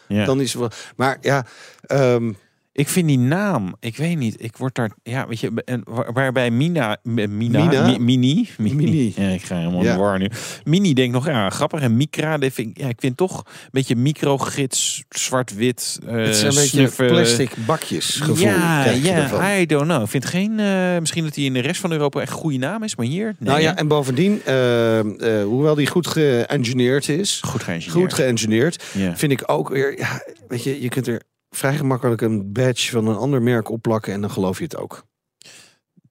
[0.08, 0.24] Ja.
[0.24, 0.70] Dan is wel.
[0.96, 1.44] Maar ja,
[1.86, 2.32] ehm,
[2.76, 6.12] Ik vind die naam, ik weet niet, ik word daar, ja, weet je, en waar-
[6.12, 7.86] waarbij Mina, M- Mina, Mina?
[7.86, 9.12] Mi- Mini, Mini.
[9.16, 9.96] Ja, ik ga helemaal Ja.
[9.96, 10.30] war nu.
[10.64, 11.80] Mini denk nog, ja, grappig.
[11.80, 16.50] En Micra, vind ik, ja, ik vind toch een beetje microgids, zwart-wit, eh het zijn
[16.56, 18.36] een beetje plastic bakjes gevoel.
[18.36, 19.58] Ja, ja.
[19.58, 20.02] I don't know.
[20.02, 22.82] Ik vind geen, eh, misschien dat hij in de rest van Europa echt goede naam
[22.82, 23.48] is, maar hier, nee.
[23.50, 25.06] nou ja, en bovendien, eh, eh,
[25.44, 27.40] hoewel die goed geëngineerd is,
[27.88, 29.16] goed geëngineerd, ja.
[29.16, 31.22] vind ik ook weer, ja, weet je, je kunt er
[31.54, 35.04] vrij gemakkelijk een badge van een ander merk opplakken en dan geloof je het ook.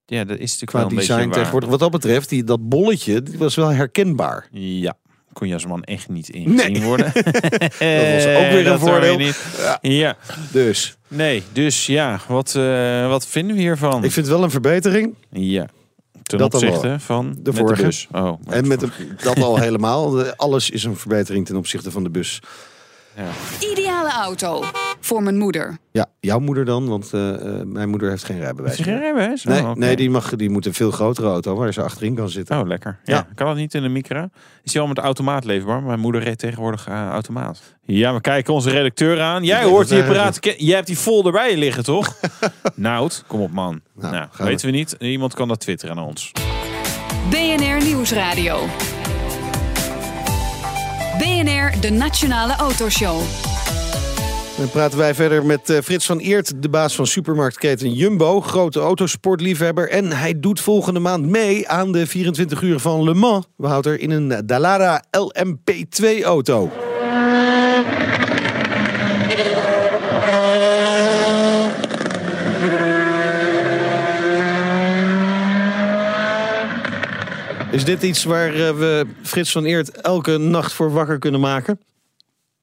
[0.05, 1.33] ja, dat is natuurlijk Qua wel een design beetje waar.
[1.37, 1.69] tegenwoordig.
[1.69, 4.47] Wat dat betreft, die, dat bolletje, die was wel herkenbaar.
[4.51, 4.93] Ja,
[5.33, 6.81] kon Jasman echt niet ingezien Nee.
[6.83, 7.05] worden.
[7.13, 9.19] dat was ook weer een voordeel.
[9.19, 9.77] Ja.
[9.81, 10.17] ja,
[10.51, 14.03] Dus, nee, dus ja, wat, eh, wat vinden we hiervan?
[14.03, 15.15] ik vind het wel een verbetering.
[15.29, 15.67] Ja,
[16.23, 17.81] ten Dat opzichte van De vorige.
[17.83, 18.07] bus.
[18.11, 18.89] Oh, En met de
[19.23, 20.23] dat al helemaal.
[20.35, 22.39] Alles is een verbetering ten opzichte van de bus.
[23.15, 23.67] Ja.
[23.71, 24.63] Ideale auto.
[24.99, 25.77] Voor mijn moeder.
[25.91, 28.73] Ja, jouw moeder dan, want eh, eh, mijn moeder heeft geen rijbewijs.
[28.73, 29.43] Is er geen rijbewijs?
[29.43, 32.29] Nee, Oh, nee die, mag, die moet een veel grotere auto waar ze achterin kan
[32.29, 32.59] zitten.
[32.59, 32.99] Oh, lekker.
[33.03, 33.15] Ja.
[33.15, 33.27] Ja.
[33.35, 34.27] Kan dat niet in de micro?
[34.63, 35.83] Is die al met automaat leverbaar?
[35.83, 37.61] Mijn moeder reed tegenwoordig eh, automaat.
[37.85, 39.43] Ja, we kijken onze redacteur aan.
[39.43, 40.39] Jij hoort apparaat.
[40.39, 42.15] ke- Jij hebt die folder bij je liggen, toch?
[42.75, 43.81] Nout, kom op man.
[43.95, 44.95] Nou, Nou, weten we niet.
[44.99, 46.31] Iemand kan dat twitteren aan ons.
[47.29, 48.67] BNR Nieuwsradio.
[51.17, 53.21] BNR, de Nationale Autoshow.
[54.57, 58.41] Dan praten wij verder met eh, Frits van Eert, de baas van supermarktketen Jumbo.
[58.41, 59.89] Grote autosportliefhebber.
[59.89, 63.45] En hij doet volgende maand mee aan de 24 uur van Le Mans.
[63.57, 66.71] We houden er in een Dallara LMP2 auto.
[77.73, 81.79] Is dit iets waar eh, we Frits van Eert elke nacht voor wakker kunnen maken?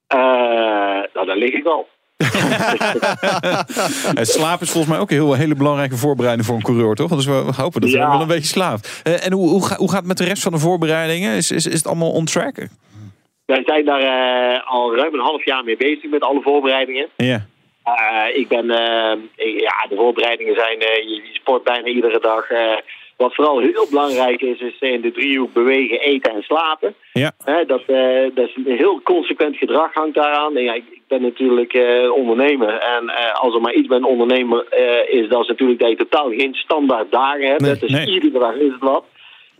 [0.07, 0.19] Eh,
[1.15, 1.89] nou, daar lig ik al.
[4.35, 7.11] Slaap is volgens mij ook een heel, hele belangrijke voorbereiding voor een coureur, toch?
[7.11, 9.01] Dus we hopen dat hij wel een beetje slaapt.
[9.05, 11.37] Eh, en hoe, hoe, ga- hoe gaat het met de rest van de voorbereidingen?
[11.37, 12.57] Is, is, is het allemaal on track?
[13.47, 17.09] Wij zijn daar eh, al ruim een half jaar mee bezig met alle voorbereidingen.
[17.17, 17.47] Ja.
[17.85, 22.21] Eh, ik ben, eh, ik- ja, de voorbereidingen zijn, eh, je, je sport bijna iedere
[22.21, 22.45] dag.
[23.21, 26.95] Wat vooral heel belangrijk is, is in de driehoek bewegen, eten en slapen.
[27.13, 27.33] Ja.
[27.67, 30.57] Dat, eh, dat is een heel consequent gedrag hangt daaraan.
[30.57, 32.69] En ja, ik, ben natuurlijk eh, ondernemer.
[32.69, 34.65] En eh, als er maar iets bij een ondernemer
[35.09, 37.61] is, dat is natuurlijk dat je totaal geen standaard dagen hebt.
[37.61, 38.07] Nee, dus nee.
[38.07, 39.05] iedere dag is het wat.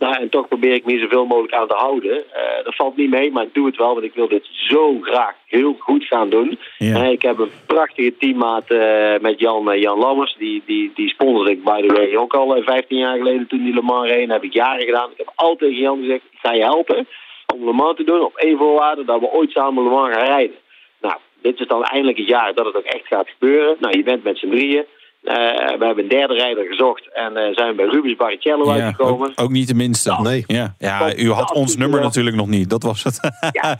[0.01, 2.23] Nou, en toch probeer ik me zoveel mogelijk aan te houden.
[2.33, 4.97] Eh, dat valt niet mee, maar ik doe het wel, want ik wil dit zo
[5.01, 6.59] graag heel goed gaan doen.
[6.77, 7.03] Ja.
[7.03, 10.35] Ik heb een prachtige teammaat eh, met Jan, eh, Jan Lammers.
[10.37, 13.63] Die, die, die sponsorde ik, by the way, ook al eh, 15 jaar geleden toen
[13.63, 14.27] die Le Mans reed.
[14.27, 15.11] Dat heb ik jaren gedaan.
[15.11, 17.07] Ik heb altijd tegen Jan gezegd, ik ga je helpen
[17.53, 20.25] om Le Mans te doen op één voorwaarde, dat we ooit samen Le Mans gaan
[20.25, 20.55] rijden.
[21.01, 23.75] Nou, dit is dan eindelijk het jaar dat het ook echt gaat gebeuren.
[23.79, 24.85] Nou, je bent met z'n drieën.
[25.23, 25.35] Eh,
[25.77, 29.29] we hebben een derde rijder gezocht en eh, zijn bij Rubens Barrichello Ja, uitgekomen.
[29.29, 30.17] ook, ook niet de minste.
[30.21, 30.43] Nee.
[30.47, 30.75] Ja.
[30.79, 32.69] ja, u had ons nummer natuurlijk nog niet.
[32.69, 33.19] Dat was het.
[33.51, 33.77] Ja,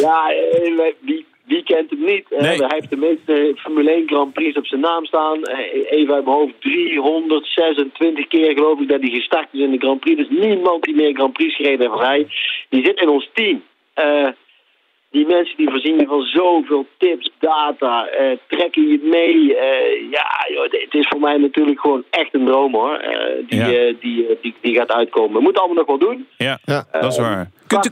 [0.00, 2.26] ja eh, wij- wie, wie kent hem niet?
[2.32, 2.56] Eh, Nee.
[2.56, 5.42] Hij heeft de meeste Formule 1 Grand Prix op zijn naam staan.
[5.42, 9.78] Eh, Even uit mijn hoofd, 326 keer geloof ik dat hij gestart is in de
[9.78, 10.16] Grand Prix.
[10.28, 12.26] Dus niemand die meer Grand Prix gereden heeft als hij.
[12.68, 13.62] Die zit in ons team.
[13.94, 14.28] Eh,
[15.10, 19.56] die mensen die voorzien je van zoveel tips, data, eh, trekken je mee.
[19.56, 22.94] Eh, ja, joh, het is voor mij natuurlijk gewoon echt een droom hoor.
[22.96, 23.72] Eh, die, Ja.
[23.72, 25.32] eh, die, die, die gaat uitkomen.
[25.36, 26.26] We moeten allemaal nog wel doen.
[26.36, 26.86] Ja, Ja.
[26.92, 27.50] dat is waar.
[27.66, 27.90] Kunt u,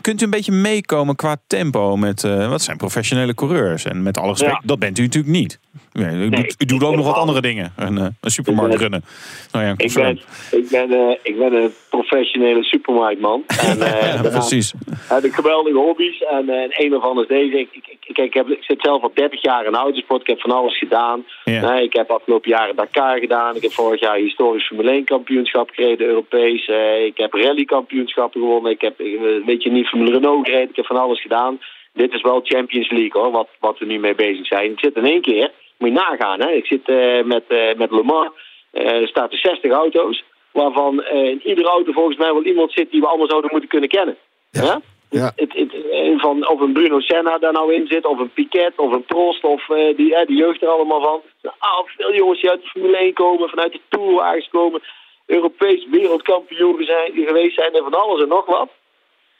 [0.00, 3.84] kunt, u een beetje meekomen qua tempo met eh, wat zijn professionele coureurs?
[3.84, 4.60] En met alle respect, Ja.
[4.64, 5.60] dat bent u natuurlijk niet.
[5.94, 7.72] Nee, u, Nee, doet, u doet ik ook nog wat andere dingen.
[7.76, 9.04] Een, eh, een supermarkt runnen.
[9.52, 10.20] Nou ja, Ik ben,
[10.50, 13.42] ik, ben, eh, ik ben een professionele supermarktman.
[13.46, 14.74] En, eh, Ja, daarna precies.
[15.08, 16.22] heb ik geweldige hobby's.
[16.22, 17.58] En een daarvan is deze.
[17.58, 20.20] Ik, ik, ik, heb, ik zit zelf al 30 jaar in autosport.
[20.20, 21.24] Ik heb van alles gedaan.
[21.44, 21.74] Ja.
[21.78, 23.56] Ik heb afgelopen jaren Dakar gedaan.
[23.56, 26.68] Ik heb vorig jaar historisch Formule 1 kampioenschap gereden, Europees.
[27.06, 28.72] Ik heb rallykampioenschappen gewonnen.
[28.72, 30.70] Ik heb een beetje niet Formule Renault gereden.
[30.70, 31.58] Ik heb van alles gedaan.
[31.92, 34.70] Dit is wel Champions League hoor, wat, wat we nu mee bezig zijn.
[34.70, 36.40] Ik zit in één keer, moet je nagaan.
[36.40, 36.50] Hè?
[36.50, 38.28] Ik zit eh, met, eh, met Le Mans.
[38.70, 40.24] Eh, er staan er 60 auto's.
[40.52, 43.68] Waarvan eh, in iedere auto volgens mij wel iemand zit die we allemaal zouden moeten
[43.68, 44.16] kunnen kennen.
[44.50, 44.80] Ja?
[45.10, 45.32] Ja.
[45.36, 45.72] Het, het,
[46.20, 49.44] van, of een Bruno Senna daar nou in zit, of een Piquet, of een Prost,
[49.44, 51.20] of eh, die, eh, die jeugd er allemaal van.
[51.58, 54.82] Ah, veel jongens die uit de Formule 1 komen, vanuit de Tourwagens komen,
[55.26, 58.68] Europees wereldkampioen zijn, geweest zijn en van alles en nog wat.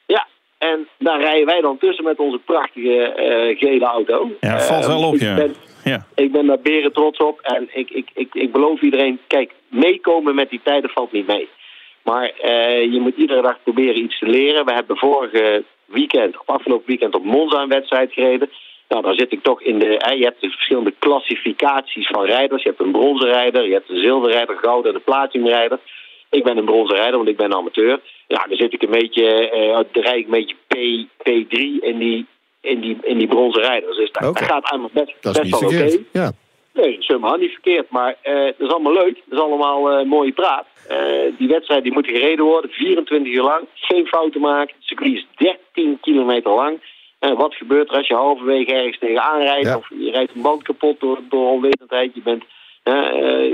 [0.07, 0.27] Ja,
[0.59, 4.31] en daar rijden wij dan tussen met onze prachtige eh, gele auto.
[4.41, 5.35] Ja, valt wel op, ja.
[5.35, 6.07] ben- Ja.
[6.15, 7.41] ik ben daar beren trots op.
[7.41, 11.49] En ik, ik, ik, ik beloof iedereen, kijk, meekomen met die tijden valt niet mee.
[12.03, 14.65] Maar eh, je moet iedere dag proberen iets te leren.
[14.65, 18.51] We hebben vorige weekend, afgelopen weekend op Monza een wedstrijd gereden.
[18.89, 20.15] Nou, dan zit ik toch in de...
[20.17, 22.63] Je hebt de verschillende klassificaties van rijders.
[22.63, 25.79] Je hebt een bronzen rijder, je hebt een zilverrijder, gouden en een platinumrijder.
[26.31, 28.01] Ik ben een bronzen rijder, want ik ben amateur.
[28.27, 30.77] Ja, dan zit ik een beetje, eh dan rijd ik een beetje P,
[31.29, 32.27] P3 in die,
[32.65, 33.97] in die, in die bronzen rijders.
[33.97, 35.99] Dus dat, gaat allemaal best, Dat best wel oké.
[36.13, 36.33] Ja.
[36.75, 37.91] Nee, dat is helemaal niet verkeerd.
[37.91, 39.23] Maar eh dat is allemaal leuk.
[39.25, 40.67] Dat is allemaal eh, mooie praat.
[40.89, 40.99] Eh,
[41.39, 43.65] die wedstrijd die moet gereden worden, 24 uur lang.
[43.75, 44.75] Geen fouten maken.
[44.75, 46.81] Het circuit is 13 kilometer lang.
[47.19, 49.67] En wat gebeurt er als je halverwege ergens tegenaan rijdt?
[49.67, 49.77] Ja.
[49.77, 52.15] Of je rijdt een band kapot door, door onwetendheid.
[52.15, 52.45] Je bent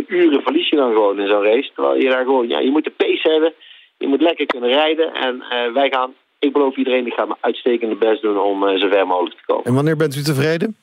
[0.07, 1.71] uren verlies je dan gewoon in zo'n race.
[1.75, 3.53] Terwijl je daar gewoon, ja, je moet de pace hebben.
[3.99, 5.15] Je moet lekker kunnen rijden.
[5.15, 8.89] En wij gaan, ik beloof iedereen, ik ga mijn uitstekende best doen om eh, zo
[8.89, 9.65] ver mogelijk te komen.
[9.65, 10.77] En wanneer bent u tevreden?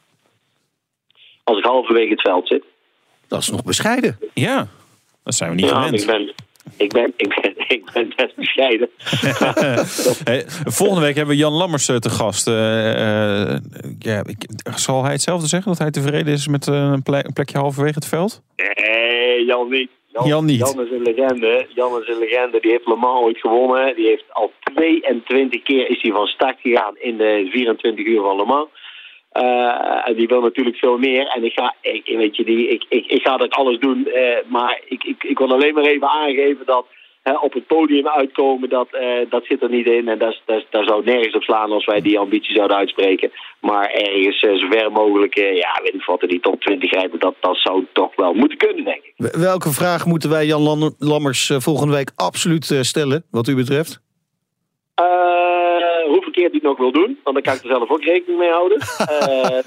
[1.44, 2.64] Als ik halverwege het veld zit.
[3.28, 4.20] Dat is nog bescheiden.
[4.34, 4.68] ja,
[5.24, 6.02] dat zijn we niet Ja, gewend.
[6.02, 6.34] ik ben,
[6.78, 8.90] ik ben, ik ben, ik ben best bescheiden.
[10.24, 12.48] Hey, volgende week hebben we Jan Lammers eh, te gast.
[12.48, 13.60] Eh, eh,
[14.00, 14.46] ja, ik,
[14.76, 15.72] zal hij hetzelfde zeggen?
[15.72, 17.04] Dat hij tevreden is met een
[17.34, 18.42] plekje halverwege het veld?
[18.56, 19.90] Nee, Jan niet.
[20.26, 20.60] Jan niet.
[20.60, 21.66] Jan is een legende.
[21.76, 22.60] Jan is een legende.
[22.60, 23.96] Die heeft Le Mans ooit gewonnen.
[23.96, 28.36] Die heeft al 22 keer is hij van start gegaan in de 24 uur van
[28.36, 28.70] Le Mans.
[29.32, 31.28] Eh, en die wil natuurlijk veel meer.
[31.28, 34.08] En ik ga, ik, weet je, die, ik, ik, ik ga dat alles doen.
[34.08, 36.86] eh, maar ik, ik, ik wil alleen maar even aangeven dat
[37.36, 40.08] op het podium uitkomen, dat, eh, dat zit er niet in.
[40.08, 43.32] En daar zou nergens op slaan als wij die ambitie zouden uitspreken.
[43.62, 46.92] Maar ergens eh, zo ver mogelijk, eh, ja, weet ik wat, in die top 20
[46.92, 49.14] rijden, dat, dat zou toch wel moeten kunnen, denk ik.
[49.32, 54.06] Welke vraag moeten wij Jan Lam- Lammers volgende week absoluut stellen, wat u betreft?
[54.96, 55.06] Eh,
[56.08, 58.40] hoeveel keer hij het nog wil doen, want dan kan ik er zelf ook rekening
[58.40, 58.78] mee houden.
[58.98, 59.60] Eh,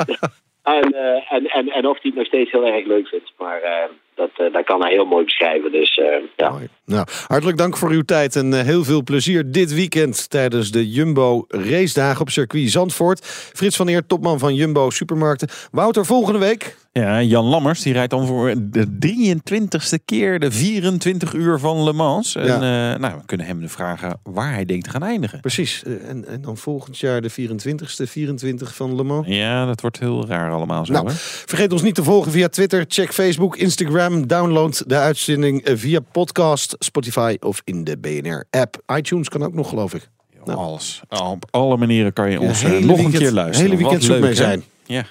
[0.63, 3.33] en, eh, en, en, en of hij het nog steeds heel erg leuk vindt.
[3.39, 5.73] Maar eh, dat, eh, dat kan hij heel mooi beschrijven.
[5.73, 6.01] Dus
[6.37, 6.53] ja.
[6.85, 11.45] Nou, hartelijk dank voor uw tijd en heel veel plezier dit weekend tijdens de Jumbo
[11.49, 13.25] Race Dagen op circuit Zandvoort.
[13.55, 15.49] Frits van Eer, topman van Jumbo Supermarkten.
[15.73, 16.77] Wouter, volgende week.
[16.93, 21.93] Ja, Jan Lammers die rijdt dan voor de 23ste keer de 24 uur van Le
[21.93, 22.37] Mans.
[22.37, 22.55] En Ja.
[22.93, 25.41] eh, nou, we kunnen hem vragen waar hij denkt te gaan eindigen.
[25.41, 25.83] Precies.
[25.83, 29.27] Eh, En, en dan volgend jaar de 24ste, 24 van Le Mans.
[29.27, 30.93] Ja, dat wordt heel raar allemaal zo.
[30.93, 31.13] Nou, hè?
[31.47, 32.85] vergeet ons niet te volgen via Twitter.
[32.89, 34.27] Check Facebook, Instagram.
[34.27, 38.83] Download de uitzending eh, via podcast, Spotify of in de BNR-app.
[38.97, 40.09] iTunes kan ook nog, geloof ik.
[40.45, 40.59] Nou.
[40.59, 41.01] Alles.
[41.09, 43.71] Op alle manieren kan je ons nog een keer luisteren.
[43.71, 44.37] hele weekend Wat zoek leuk, mee hè?
[44.37, 44.63] zijn.
[44.87, 45.05] Ja.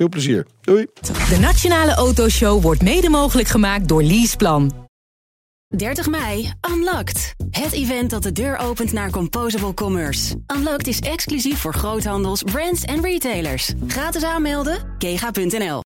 [0.00, 0.46] Veel plezier.
[0.60, 0.86] Doei.
[1.02, 4.88] De Nationale Autoshow wordt mede mogelijk gemaakt door Leaseplan.
[5.76, 7.34] 30 mei, Unlocked.
[7.50, 10.36] Het event dat de deur opent naar Composable Commerce.
[10.56, 13.72] Unlocked is exclusief voor groothandels, brands en retailers.
[13.86, 15.80] Gratis aanmelden, kega.nl.